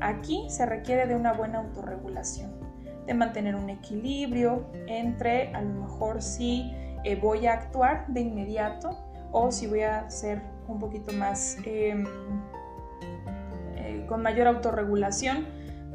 Aquí 0.00 0.46
se 0.50 0.66
requiere 0.66 1.06
de 1.06 1.14
una 1.14 1.32
buena 1.32 1.58
autorregulación, 1.58 2.52
de 3.06 3.14
mantener 3.14 3.54
un 3.54 3.70
equilibrio 3.70 4.66
entre 4.86 5.54
a 5.54 5.62
lo 5.62 5.82
mejor 5.82 6.20
si 6.20 6.72
eh, 7.04 7.16
voy 7.16 7.46
a 7.46 7.54
actuar 7.54 8.06
de 8.08 8.20
inmediato 8.20 8.98
o 9.30 9.50
si 9.50 9.66
voy 9.66 9.82
a 9.82 10.10
ser 10.10 10.42
un 10.68 10.78
poquito 10.78 11.12
más 11.12 11.56
em, 11.64 12.04
eh, 13.76 14.04
con 14.08 14.22
mayor 14.22 14.46
autorregulación 14.46 15.46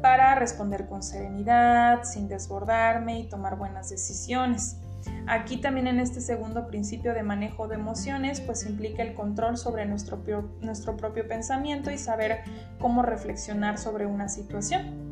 para 0.02 0.34
responder 0.34 0.86
con 0.86 1.02
serenidad, 1.02 2.04
sin 2.04 2.28
desbordarme 2.28 3.20
y 3.20 3.28
tomar 3.28 3.56
buenas 3.56 3.90
decisiones. 3.90 4.78
Aquí 5.26 5.58
también 5.58 5.86
en 5.86 6.00
este 6.00 6.20
segundo 6.20 6.66
principio 6.66 7.14
de 7.14 7.22
manejo 7.22 7.68
de 7.68 7.74
emociones, 7.74 8.40
pues 8.40 8.66
implica 8.66 9.02
el 9.02 9.14
control 9.14 9.56
sobre 9.56 9.86
nuestro, 9.86 10.22
nuestro 10.60 10.96
propio 10.96 11.26
pensamiento 11.28 11.90
y 11.90 11.98
saber 11.98 12.42
cómo 12.78 13.02
reflexionar 13.02 13.78
sobre 13.78 14.06
una 14.06 14.28
situación. 14.28 15.08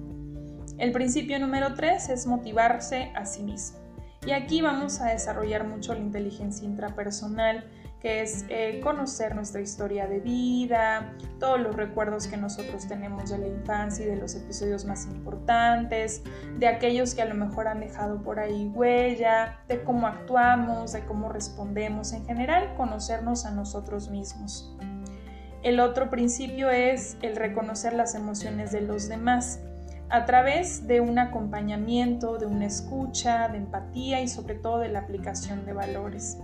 El 0.78 0.92
principio 0.92 1.38
número 1.38 1.74
tres 1.74 2.08
es 2.08 2.26
motivarse 2.26 3.12
a 3.14 3.24
sí 3.24 3.42
mismo. 3.42 3.78
Y 4.26 4.32
aquí 4.32 4.60
vamos 4.60 5.00
a 5.00 5.06
desarrollar 5.06 5.66
mucho 5.66 5.94
la 5.94 6.00
inteligencia 6.00 6.66
intrapersonal, 6.66 7.64
que 8.00 8.22
es 8.22 8.44
eh, 8.48 8.80
conocer 8.82 9.34
nuestra 9.34 9.60
historia 9.60 10.06
de 10.06 10.20
vida, 10.20 11.14
todos 11.40 11.58
los 11.58 11.74
recuerdos 11.74 12.26
que 12.26 12.36
nosotros 12.36 12.86
tenemos 12.86 13.30
de 13.30 13.38
la 13.38 13.46
infancia 13.46 14.04
y 14.04 14.08
de 14.08 14.16
los 14.16 14.34
episodios 14.34 14.84
más 14.84 15.06
importantes, 15.06 16.22
de 16.58 16.68
aquellos 16.68 17.14
que 17.14 17.22
a 17.22 17.26
lo 17.26 17.34
mejor 17.34 17.68
han 17.68 17.80
dejado 17.80 18.22
por 18.22 18.38
ahí 18.38 18.70
huella, 18.74 19.60
de 19.68 19.82
cómo 19.82 20.06
actuamos, 20.06 20.92
de 20.92 21.04
cómo 21.04 21.30
respondemos, 21.30 22.12
en 22.12 22.26
general 22.26 22.74
conocernos 22.76 23.46
a 23.46 23.50
nosotros 23.50 24.10
mismos. 24.10 24.76
El 25.62 25.80
otro 25.80 26.10
principio 26.10 26.70
es 26.70 27.16
el 27.22 27.34
reconocer 27.34 27.92
las 27.92 28.14
emociones 28.14 28.72
de 28.72 28.82
los 28.82 29.08
demás 29.08 29.60
a 30.08 30.24
través 30.24 30.86
de 30.86 31.00
un 31.00 31.18
acompañamiento, 31.18 32.38
de 32.38 32.46
una 32.46 32.66
escucha, 32.66 33.48
de 33.48 33.58
empatía 33.58 34.20
y 34.20 34.28
sobre 34.28 34.54
todo 34.54 34.78
de 34.78 34.88
la 34.88 35.00
aplicación 35.00 35.66
de 35.66 35.72
valores. 35.72 36.38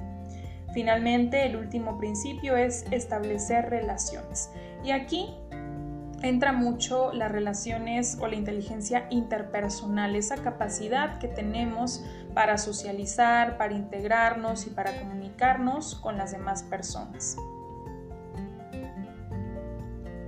Finalmente, 0.72 1.44
el 1.46 1.56
último 1.56 1.98
principio 1.98 2.56
es 2.56 2.84
establecer 2.90 3.68
relaciones. 3.68 4.50
Y 4.82 4.90
aquí 4.90 5.34
entra 6.22 6.52
mucho 6.52 7.12
las 7.12 7.30
relaciones 7.30 8.16
o 8.20 8.26
la 8.26 8.36
inteligencia 8.36 9.06
interpersonal, 9.10 10.14
esa 10.16 10.36
capacidad 10.36 11.18
que 11.18 11.28
tenemos 11.28 12.04
para 12.32 12.58
socializar, 12.58 13.58
para 13.58 13.74
integrarnos 13.74 14.66
y 14.66 14.70
para 14.70 14.98
comunicarnos 14.98 15.96
con 15.96 16.16
las 16.16 16.32
demás 16.32 16.62
personas. 16.62 17.36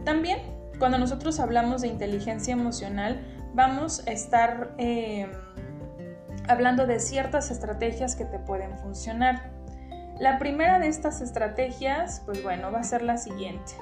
También, 0.04 0.38
cuando 0.78 0.98
nosotros 0.98 1.40
hablamos 1.40 1.80
de 1.80 1.88
inteligencia 1.88 2.52
emocional, 2.52 3.24
vamos 3.54 4.06
a 4.06 4.10
estar 4.10 4.74
eh, 4.78 5.30
hablando 6.48 6.86
de 6.86 6.98
ciertas 7.00 7.50
estrategias 7.50 8.16
que 8.16 8.24
te 8.24 8.38
pueden 8.38 8.76
funcionar. 8.78 9.53
La 10.20 10.38
primera 10.38 10.78
de 10.78 10.86
estas 10.86 11.20
estrategias, 11.20 12.22
pues 12.24 12.40
bueno, 12.42 12.70
va 12.70 12.78
a 12.78 12.84
ser 12.84 13.02
la 13.02 13.16
siguiente. 13.16 13.72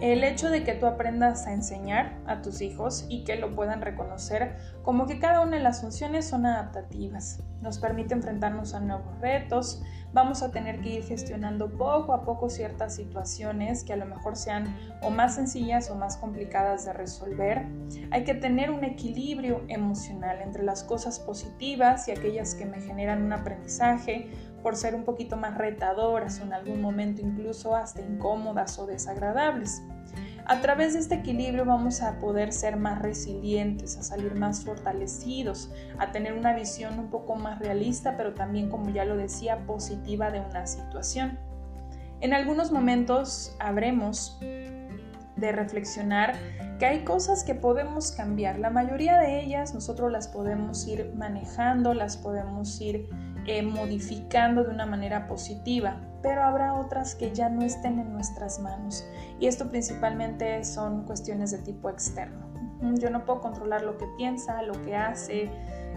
El 0.00 0.24
hecho 0.24 0.50
de 0.50 0.64
que 0.64 0.72
tú 0.72 0.86
aprendas 0.86 1.46
a 1.46 1.52
enseñar 1.52 2.18
a 2.26 2.40
tus 2.40 2.60
hijos 2.60 3.06
y 3.08 3.24
que 3.24 3.36
lo 3.36 3.54
puedan 3.54 3.82
reconocer 3.82 4.56
como 4.82 5.06
que 5.06 5.18
cada 5.18 5.40
una 5.40 5.56
de 5.56 5.62
las 5.62 5.80
funciones 5.80 6.26
son 6.26 6.44
adaptativas, 6.44 7.42
nos 7.62 7.78
permite 7.78 8.14
enfrentarnos 8.14 8.74
a 8.74 8.80
nuevos 8.80 9.18
retos, 9.20 9.82
vamos 10.12 10.42
a 10.42 10.50
tener 10.50 10.80
que 10.80 10.90
ir 10.90 11.04
gestionando 11.04 11.70
poco 11.70 12.12
a 12.12 12.24
poco 12.24 12.50
ciertas 12.50 12.94
situaciones 12.94 13.84
que 13.84 13.94
a 13.94 13.96
lo 13.96 14.06
mejor 14.06 14.36
sean 14.36 14.76
o 15.02 15.10
más 15.10 15.34
sencillas 15.34 15.90
o 15.90 15.94
más 15.94 16.16
complicadas 16.18 16.84
de 16.84 16.92
resolver. 16.92 17.66
Hay 18.10 18.24
que 18.24 18.34
tener 18.34 18.70
un 18.70 18.84
equilibrio 18.84 19.62
emocional 19.68 20.40
entre 20.42 20.62
las 20.62 20.84
cosas 20.84 21.18
positivas 21.20 22.06
y 22.08 22.12
aquellas 22.12 22.54
que 22.54 22.66
me 22.66 22.80
generan 22.80 23.22
un 23.22 23.32
aprendizaje 23.32 24.30
por 24.62 24.76
ser 24.76 24.94
un 24.94 25.04
poquito 25.04 25.36
más 25.36 25.56
retadoras 25.56 26.40
o 26.40 26.44
en 26.44 26.52
algún 26.52 26.80
momento 26.80 27.22
incluso 27.22 27.74
hasta 27.74 28.02
incómodas 28.02 28.78
o 28.78 28.86
desagradables. 28.86 29.82
A 30.48 30.60
través 30.60 30.94
de 30.94 31.00
este 31.00 31.16
equilibrio 31.16 31.64
vamos 31.64 32.02
a 32.02 32.18
poder 32.20 32.52
ser 32.52 32.76
más 32.76 33.02
resilientes, 33.02 33.96
a 33.96 34.02
salir 34.02 34.36
más 34.36 34.64
fortalecidos, 34.64 35.72
a 35.98 36.12
tener 36.12 36.34
una 36.34 36.54
visión 36.54 36.98
un 37.00 37.10
poco 37.10 37.34
más 37.34 37.58
realista, 37.58 38.16
pero 38.16 38.32
también, 38.32 38.70
como 38.70 38.90
ya 38.90 39.04
lo 39.04 39.16
decía, 39.16 39.66
positiva 39.66 40.30
de 40.30 40.40
una 40.40 40.66
situación. 40.66 41.38
En 42.20 42.32
algunos 42.32 42.70
momentos 42.70 43.56
habremos 43.58 44.38
de 44.40 45.52
reflexionar 45.52 46.34
que 46.78 46.86
hay 46.86 47.04
cosas 47.04 47.44
que 47.44 47.54
podemos 47.54 48.12
cambiar. 48.12 48.58
La 48.58 48.70
mayoría 48.70 49.18
de 49.18 49.40
ellas 49.40 49.74
nosotros 49.74 50.10
las 50.12 50.28
podemos 50.28 50.86
ir 50.86 51.12
manejando, 51.16 51.92
las 51.92 52.16
podemos 52.16 52.80
ir 52.80 53.08
eh, 53.46 53.62
modificando 53.62 54.64
de 54.64 54.70
una 54.70 54.86
manera 54.86 55.26
positiva, 55.26 56.00
pero 56.22 56.42
habrá 56.42 56.74
otras 56.74 57.14
que 57.14 57.32
ya 57.32 57.48
no 57.48 57.62
estén 57.62 57.98
en 57.98 58.12
nuestras 58.12 58.58
manos. 58.58 59.06
Y 59.38 59.46
esto 59.46 59.68
principalmente 59.68 60.64
son 60.64 61.04
cuestiones 61.04 61.52
de 61.52 61.58
tipo 61.58 61.88
externo. 61.88 62.46
Yo 62.98 63.10
no 63.10 63.24
puedo 63.24 63.40
controlar 63.40 63.82
lo 63.82 63.96
que 63.96 64.06
piensa, 64.16 64.62
lo 64.62 64.80
que 64.82 64.96
hace 64.96 65.50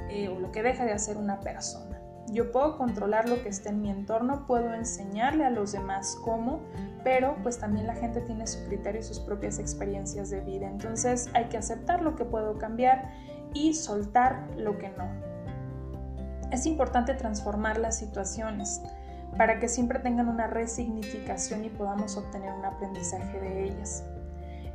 eh, 0.10 0.30
o 0.30 0.40
lo 0.40 0.52
que 0.52 0.64
deja 0.64 0.86
de 0.86 0.94
hacer 0.94 1.18
una 1.18 1.40
persona. 1.40 2.00
Yo 2.32 2.52
puedo 2.52 2.78
controlar 2.78 3.28
lo 3.28 3.42
que 3.42 3.50
está 3.50 3.70
en 3.70 3.82
mi 3.82 3.90
entorno, 3.90 4.46
puedo 4.46 4.74
enseñarle 4.74 5.46
a 5.46 5.50
los 5.50 5.72
demás 5.72 6.16
cómo, 6.24 6.62
pero 7.04 7.36
pues 7.42 7.58
también 7.58 7.88
la 7.88 7.96
gente 7.96 8.22
tiene 8.22 8.46
su 8.46 8.64
criterio 8.68 9.02
y 9.02 9.04
sus 9.04 9.20
propias 9.20 9.58
experiencias 9.58 10.30
de 10.30 10.42
vida. 10.42 10.68
Entonces 10.68 11.30
hay 11.34 11.46
que 11.46 11.58
aceptar 11.58 12.04
lo 12.04 12.16
que 12.16 12.26
puedo 12.26 12.60
cambiar 12.60 13.12
y 13.54 13.74
soltar 13.74 14.48
lo 14.58 14.78
que 14.78 14.90
no. 14.90 15.10
Es 16.52 16.66
importante 16.66 17.14
transformar 17.14 17.78
las 17.78 17.98
situaciones 17.98 18.82
para 19.38 19.60
que 19.60 19.68
siempre 19.68 20.00
tengan 20.00 20.28
una 20.28 20.48
resignificación 20.48 21.64
y 21.66 21.70
podamos 21.70 22.18
obtener 22.18 22.52
un 22.54 22.66
aprendizaje 22.66 23.40
de 23.40 23.66
ellas. 23.66 24.04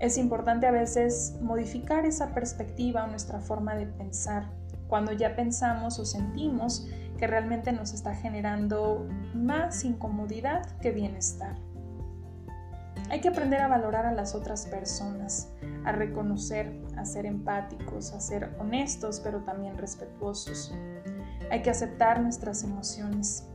Es 0.01 0.19
importante 0.19 0.67
a 0.67 0.71
veces 0.71 1.37
modificar 1.41 2.05
esa 2.07 2.35
perspectiva 2.35 3.05
o 3.05 3.07
nuestra 3.09 3.41
forma 3.41 3.75
de 3.75 3.87
pensar 3.87 4.45
cuando 4.89 5.13
ya 5.13 5.35
pensamos 5.35 5.99
o 5.99 6.05
sentimos 6.05 6.87
que 7.19 7.27
realmente 7.27 7.73
nos 7.73 7.93
está 7.93 8.15
generando 8.15 9.09
más 9.35 9.85
incomodidad 9.85 10.67
que 10.81 10.91
bienestar. 10.91 11.57
Hay 13.11 13.21
que 13.21 13.29
aprender 13.29 13.61
a 13.61 13.69
valorar 13.69 14.07
a 14.07 14.13
las 14.13 14.35
otras 14.35 14.67
personas, 14.67 15.51
a 15.85 15.93
reconocer, 15.93 16.73
a 16.97 17.05
ser 17.05 17.27
empáticos, 17.27 18.13
a 18.13 18.21
ser 18.21 18.55
honestos, 18.59 19.21
pero 19.21 19.41
también 19.41 19.77
respetuosos. 19.77 20.75
Hay 21.51 21.63
que 21.63 21.71
aceptar 21.71 22.21
nuestras 22.21 22.65
emociones. 22.65 23.49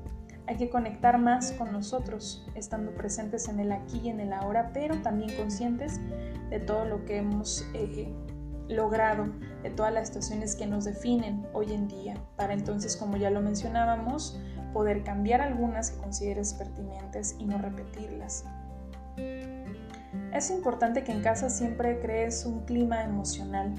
Hay 0.48 0.58
que 0.58 0.70
conectar 0.70 1.20
más 1.20 1.52
con 1.52 1.72
nosotros, 1.72 2.48
estando 2.56 2.92
presentes 2.96 3.48
en 3.48 3.60
el 3.60 3.72
aquí 3.72 4.02
y 4.04 4.10
en 4.10 4.20
el 4.20 4.34
ahora, 4.34 4.72
pero 4.74 5.00
también 5.02 5.36
conscientes 5.38 6.00
de 6.50 6.60
todo 6.60 6.86
lo 6.86 7.06
que 7.06 7.18
hemos 7.18 7.68
eh, 7.74 8.12
logrado, 8.68 9.28
de 9.62 9.70
todas 9.70 9.94
las 9.94 10.08
situaciones 10.08 10.56
que 10.56 10.66
nos 10.66 10.86
definen 10.86 11.46
hoy 11.54 11.72
en 11.74 11.88
día, 11.88 12.16
para 12.36 12.54
entonces, 12.54 12.98
como 12.98 13.18
ya 13.18 13.30
lo 13.30 13.42
mencionábamos, 13.42 14.40
poder 14.74 15.04
cambiar 15.04 15.42
algunas 15.42 15.92
que 15.92 16.00
consideres 16.00 16.54
pertinentes 16.54 17.36
y 17.40 17.46
no 17.46 17.58
repetirlas. 17.58 18.46
Es 20.34 20.50
importante 20.52 21.04
que 21.04 21.12
en 21.12 21.22
casa 21.22 21.50
siempre 21.50 22.00
crees 22.00 22.46
un 22.46 22.62
clima 22.66 23.04
emocional 23.04 23.74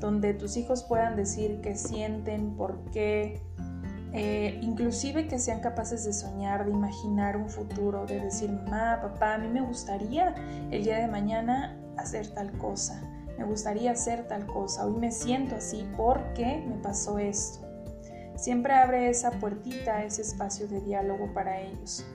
donde 0.00 0.34
tus 0.34 0.56
hijos 0.56 0.82
puedan 0.82 1.16
decir 1.16 1.60
qué 1.62 1.76
sienten, 1.76 2.56
por 2.56 2.84
qué, 2.90 3.40
eh, 4.12 4.58
inclusive 4.62 5.28
que 5.28 5.38
sean 5.38 5.60
capaces 5.60 6.04
de 6.04 6.12
soñar, 6.12 6.64
de 6.64 6.72
imaginar 6.72 7.36
un 7.36 7.48
futuro, 7.48 8.06
de 8.06 8.20
decir, 8.20 8.50
mamá, 8.50 8.98
papá, 9.00 9.34
a 9.34 9.38
mí 9.38 9.48
me 9.48 9.60
gustaría 9.60 10.34
el 10.70 10.84
día 10.84 10.98
de 10.98 11.06
mañana 11.06 11.78
hacer 11.96 12.28
tal 12.28 12.50
cosa, 12.58 13.02
me 13.38 13.44
gustaría 13.44 13.92
hacer 13.92 14.26
tal 14.26 14.46
cosa, 14.46 14.86
hoy 14.86 14.98
me 14.98 15.12
siento 15.12 15.56
así 15.56 15.88
porque 15.96 16.64
me 16.66 16.76
pasó 16.76 17.18
esto. 17.18 17.66
Siempre 18.36 18.72
abre 18.72 19.10
esa 19.10 19.32
puertita, 19.32 20.02
ese 20.02 20.22
espacio 20.22 20.66
de 20.66 20.80
diálogo 20.80 21.32
para 21.34 21.60
ellos. 21.60 22.06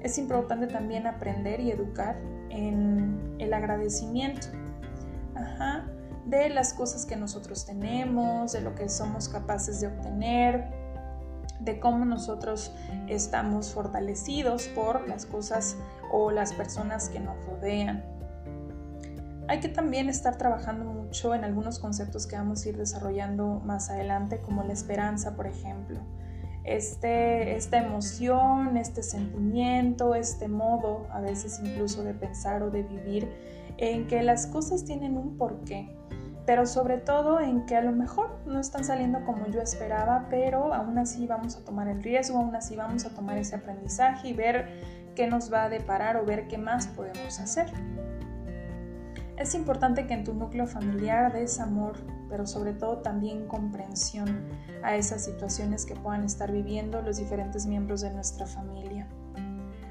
Es 0.00 0.16
importante 0.16 0.66
también 0.66 1.06
aprender 1.06 1.60
y 1.60 1.70
educar 1.70 2.18
en 2.48 3.36
el 3.38 3.52
agradecimiento 3.52 4.48
de 6.24 6.48
las 6.50 6.72
cosas 6.72 7.06
que 7.06 7.16
nosotros 7.16 7.66
tenemos, 7.66 8.52
de 8.52 8.60
lo 8.60 8.74
que 8.74 8.88
somos 8.88 9.28
capaces 9.28 9.80
de 9.80 9.88
obtener, 9.88 10.70
de 11.60 11.78
cómo 11.78 12.04
nosotros 12.04 12.72
estamos 13.08 13.72
fortalecidos 13.72 14.68
por 14.68 15.08
las 15.08 15.26
cosas 15.26 15.76
o 16.10 16.30
las 16.30 16.52
personas 16.52 17.08
que 17.08 17.20
nos 17.20 17.36
rodean. 17.46 18.04
Hay 19.48 19.60
que 19.60 19.68
también 19.68 20.08
estar 20.08 20.38
trabajando 20.38 20.84
mucho 20.84 21.34
en 21.34 21.44
algunos 21.44 21.78
conceptos 21.78 22.26
que 22.26 22.36
vamos 22.36 22.64
a 22.64 22.68
ir 22.68 22.76
desarrollando 22.76 23.60
más 23.64 23.90
adelante, 23.90 24.40
como 24.40 24.62
la 24.62 24.72
esperanza, 24.72 25.34
por 25.36 25.46
ejemplo 25.46 26.00
este, 26.64 27.56
esta 27.56 27.78
emoción, 27.78 28.76
este 28.76 29.02
sentimiento, 29.02 30.14
este 30.14 30.48
modo 30.48 31.06
a 31.10 31.20
veces 31.20 31.60
incluso 31.62 32.04
de 32.04 32.14
pensar 32.14 32.62
o 32.62 32.70
de 32.70 32.82
vivir, 32.82 33.28
en 33.78 34.06
que 34.06 34.22
las 34.22 34.46
cosas 34.46 34.84
tienen 34.84 35.16
un 35.16 35.36
porqué, 35.36 35.90
pero 36.46 36.66
sobre 36.66 36.98
todo 36.98 37.40
en 37.40 37.66
que 37.66 37.76
a 37.76 37.82
lo 37.82 37.92
mejor 37.92 38.40
no 38.46 38.58
están 38.58 38.84
saliendo 38.84 39.24
como 39.24 39.46
yo 39.46 39.60
esperaba, 39.60 40.26
pero 40.28 40.74
aún 40.74 40.98
así 40.98 41.26
vamos 41.26 41.56
a 41.56 41.64
tomar 41.64 41.88
el 41.88 42.02
riesgo, 42.02 42.38
aún 42.38 42.54
así 42.56 42.76
vamos 42.76 43.04
a 43.04 43.10
tomar 43.10 43.38
ese 43.38 43.56
aprendizaje 43.56 44.28
y 44.28 44.32
ver 44.32 44.68
qué 45.14 45.26
nos 45.26 45.52
va 45.52 45.64
a 45.64 45.68
deparar 45.68 46.16
o 46.16 46.24
ver 46.24 46.48
qué 46.48 46.58
más 46.58 46.88
podemos 46.88 47.38
hacer. 47.38 47.70
Es 49.36 49.54
importante 49.54 50.06
que 50.06 50.14
en 50.14 50.24
tu 50.24 50.34
núcleo 50.34 50.66
familiar 50.66 51.32
des 51.32 51.58
amor, 51.58 51.94
pero 52.28 52.46
sobre 52.46 52.72
todo 52.72 52.98
también 52.98 53.46
comprensión 53.46 54.46
a 54.82 54.96
esas 54.96 55.24
situaciones 55.24 55.86
que 55.86 55.94
puedan 55.94 56.24
estar 56.24 56.50
viviendo 56.52 57.02
los 57.02 57.16
diferentes 57.16 57.66
miembros 57.66 58.02
de 58.02 58.10
nuestra 58.10 58.46
familia. 58.46 59.06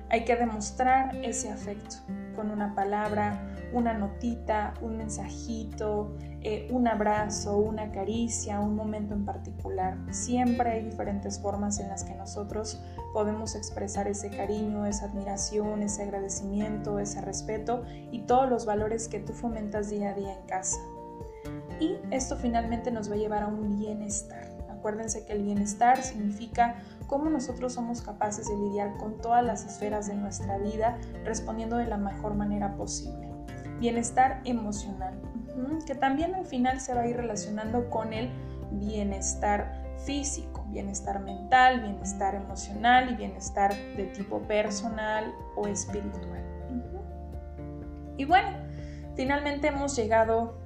Hay 0.09 0.25
que 0.25 0.35
demostrar 0.35 1.15
ese 1.17 1.51
afecto 1.51 1.97
con 2.35 2.51
una 2.51 2.75
palabra, 2.75 3.39
una 3.73 3.93
notita, 3.93 4.73
un 4.81 4.97
mensajito, 4.97 6.15
eh, 6.41 6.67
un 6.71 6.87
abrazo, 6.87 7.57
una 7.57 7.91
caricia, 7.91 8.59
un 8.59 8.75
momento 8.75 9.13
en 9.13 9.25
particular. 9.25 9.97
Siempre 10.11 10.71
hay 10.71 10.83
diferentes 10.83 11.39
formas 11.39 11.79
en 11.79 11.89
las 11.89 12.03
que 12.03 12.15
nosotros 12.15 12.81
podemos 13.13 13.55
expresar 13.55 14.07
ese 14.07 14.29
cariño, 14.29 14.85
esa 14.85 15.05
admiración, 15.05 15.83
ese 15.83 16.03
agradecimiento, 16.03 16.99
ese 16.99 17.21
respeto 17.21 17.83
y 18.11 18.19
todos 18.21 18.49
los 18.49 18.65
valores 18.65 19.07
que 19.07 19.19
tú 19.19 19.33
fomentas 19.33 19.89
día 19.89 20.11
a 20.11 20.13
día 20.13 20.33
en 20.33 20.45
casa. 20.47 20.79
Y 21.79 21.97
esto 22.11 22.37
finalmente 22.37 22.91
nos 22.91 23.09
va 23.09 23.15
a 23.15 23.17
llevar 23.17 23.43
a 23.43 23.47
un 23.47 23.77
bienestar. 23.77 24.51
Acuérdense 24.69 25.25
que 25.25 25.33
el 25.33 25.43
bienestar 25.43 26.01
significa 26.01 26.77
cómo 27.05 27.29
nosotros 27.29 27.73
somos 27.73 28.01
capaces 28.01 28.47
de 28.47 28.55
lidiar 28.55 28.97
con 28.97 29.17
todas 29.17 29.43
las 29.43 29.63
esferas 29.63 30.07
de 30.07 30.15
nuestra 30.15 30.57
vida 30.57 30.97
respondiendo 31.23 31.77
de 31.77 31.85
la 31.85 31.97
mejor 31.97 32.33
manera 32.33 32.75
posible. 32.75 33.30
Bienestar 33.81 34.41
emocional, 34.45 35.19
que 35.85 35.95
también 35.95 36.35
al 36.35 36.45
final 36.45 36.79
se 36.79 36.93
va 36.93 37.01
a 37.01 37.07
ir 37.07 37.17
relacionando 37.17 37.89
con 37.89 38.13
el 38.13 38.29
bienestar 38.71 39.81
físico, 40.05 40.65
bienestar 40.69 41.19
mental, 41.19 41.81
bienestar 41.81 42.35
emocional 42.35 43.11
y 43.11 43.15
bienestar 43.15 43.75
de 43.97 44.05
tipo 44.05 44.39
personal 44.43 45.33
o 45.55 45.67
espiritual. 45.67 46.43
Y 48.17 48.25
bueno, 48.25 48.49
finalmente 49.15 49.67
hemos 49.67 49.95
llegado 49.95 50.59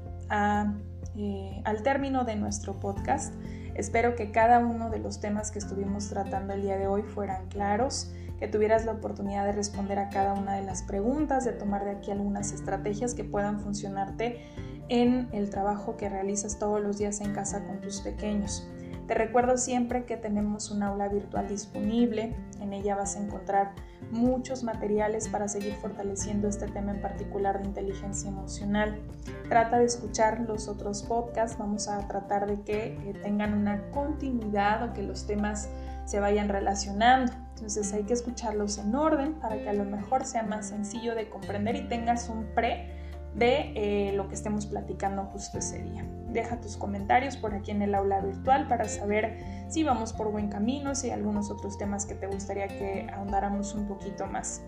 eh, 1.18 1.62
al 1.64 1.84
término 1.84 2.26
de 2.26 2.36
nuestro 2.36 2.80
podcast. 2.80 3.34
Espero 3.76 4.16
que 4.16 4.32
cada 4.32 4.60
uno 4.60 4.90
de 4.90 5.00
los 5.00 5.20
temas 5.20 5.52
que 5.52 5.60
estuvimos 5.60 6.10
tratando 6.10 6.54
el 6.54 6.62
día 6.62 6.78
de 6.78 6.88
hoy 6.88 7.04
fueran 7.04 7.48
claros, 7.48 8.14
que 8.40 8.48
tuvieras 8.48 8.86
la 8.86 8.94
oportunidad 8.94 9.46
de 9.46 9.54
responder 9.54 10.00
a 10.00 10.10
cada 10.10 10.34
una 10.34 10.56
de 10.56 10.64
las 10.64 10.84
preguntas, 10.84 11.46
de 11.46 11.54
tomar 11.54 11.86
de 11.86 11.92
aquí 11.92 12.12
algunas 12.12 12.52
estrategias 12.52 13.14
que 13.14 13.24
puedan 13.24 13.60
funcionarte 13.60 14.42
en 14.90 15.30
el 15.32 15.50
trabajo 15.50 15.98
que 15.98 16.10
realizas 16.10 16.60
todos 16.60 16.82
los 16.82 16.98
días 16.98 17.22
en 17.22 17.34
casa 17.34 17.64
con 17.66 17.82
tus 17.82 18.02
pequeños. 18.02 18.68
Te 19.08 19.14
recuerdo 19.14 19.58
siempre 19.58 20.06
que 20.06 20.18
tenemos 20.18 20.72
un 20.72 20.82
aula 20.82 21.08
virtual 21.08 21.48
disponible, 21.48 22.36
en 22.60 22.74
ella 22.74 22.96
vas 22.96 23.16
a 23.16 23.20
encontrar 23.20 23.74
muchos 24.10 24.64
materiales 24.64 25.28
para 25.28 25.48
seguir 25.48 25.74
fortaleciendo 25.76 26.48
este 26.48 26.68
tema 26.68 26.92
en 26.92 27.02
particular 27.02 27.60
de 27.60 27.68
inteligencia 27.68 28.30
emocional. 28.30 29.00
Trata 29.48 29.78
de 29.78 29.86
escuchar 29.86 30.40
los 30.42 30.68
otros 30.68 31.04
podcasts, 31.04 31.58
vamos 31.60 31.88
a 31.88 32.00
tratar 32.08 32.48
de 32.48 32.62
que 32.62 32.86
eh, 32.86 33.14
tengan 33.22 33.54
una 33.54 33.92
continuidad 33.92 34.90
o 34.90 34.94
que 34.94 35.04
los 35.04 35.28
temas 35.28 35.70
se 36.06 36.20
vayan 36.20 36.50
relacionando. 36.50 37.45
Entonces 37.56 37.94
hay 37.94 38.04
que 38.04 38.14
escucharlos 38.14 38.78
en 38.78 38.94
orden 38.94 39.36
para 39.36 39.58
que 39.58 39.70
a 39.70 39.74
lo 39.74 39.86
mejor 39.86 40.26
sea 40.26 40.44
más 40.44 40.68
sencillo 40.68 41.16
de 41.16 41.30
comprender 41.30 41.78
y 41.78 41.88
tengas 41.88 42.28
un 42.28 42.46
pre 42.54 42.92
de 43.34 43.72
eh, 43.76 44.14
lo 44.14 44.28
que 44.28 44.36
estemos 44.36 44.66
platicando 44.66 45.24
justo 45.26 45.58
ese 45.60 45.82
día. 45.82 46.06
Deja 46.30 46.60
tus 46.60 46.76
comentarios 46.76 47.38
por 47.38 47.54
aquí 47.54 47.72
en 47.72 47.82
el 47.82 47.96
aula 47.96 48.20
virtual 48.20 48.68
para 48.68 48.90
saber 48.90 49.38
si 49.70 49.84
vamos 49.84 50.12
por 50.12 50.32
buen 50.32 50.50
camino, 50.50 50.96
si 50.96 51.08
hay 51.08 51.14
algunos 51.14 51.50
otros 51.50 51.78
temas 51.78 52.06
que 52.06 52.16
te 52.16 52.28
gustaría 52.28 52.68
que 52.68 53.08
ahondáramos 53.14 53.74
un 53.74 53.88
poquito 53.88 54.28
más. 54.28 54.62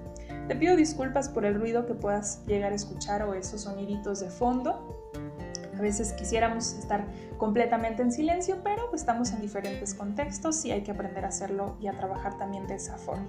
Te 0.47 0.56
pido 0.56 0.78
disculpas 0.78 1.28
por 1.28 1.43
el 1.45 1.56
ruido 1.56 1.86
que 1.86 1.93
puedas 1.93 2.45
llegar 2.45 2.71
a 2.71 2.76
escuchar 2.76 3.21
o 3.23 3.34
esos 3.34 3.62
soniditos 3.62 4.21
de 4.21 4.30
fondo. 4.30 4.96
A 5.77 5.81
veces 5.81 6.13
quisiéramos 6.13 6.73
estar 6.73 7.05
completamente 7.37 8.01
en 8.01 8.11
silencio, 8.11 8.57
pero 8.63 8.89
pues, 8.89 9.01
estamos 9.01 9.31
en 9.31 9.41
diferentes 9.41 9.93
contextos 9.93 10.65
y 10.65 10.71
hay 10.71 10.81
que 10.81 10.91
aprender 10.91 11.23
a 11.25 11.27
hacerlo 11.27 11.77
y 11.79 11.87
a 11.87 11.93
trabajar 11.93 12.37
también 12.37 12.65
de 12.67 12.75
esa 12.75 12.97
forma. 12.97 13.27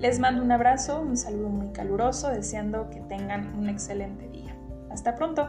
Les 0.00 0.18
mando 0.18 0.42
un 0.42 0.50
abrazo, 0.50 1.00
un 1.00 1.16
saludo 1.16 1.48
muy 1.48 1.72
caluroso, 1.72 2.30
deseando 2.30 2.90
que 2.90 3.00
tengan 3.00 3.54
un 3.56 3.68
excelente 3.68 4.28
día. 4.28 4.56
Hasta 4.90 5.14
pronto. 5.14 5.48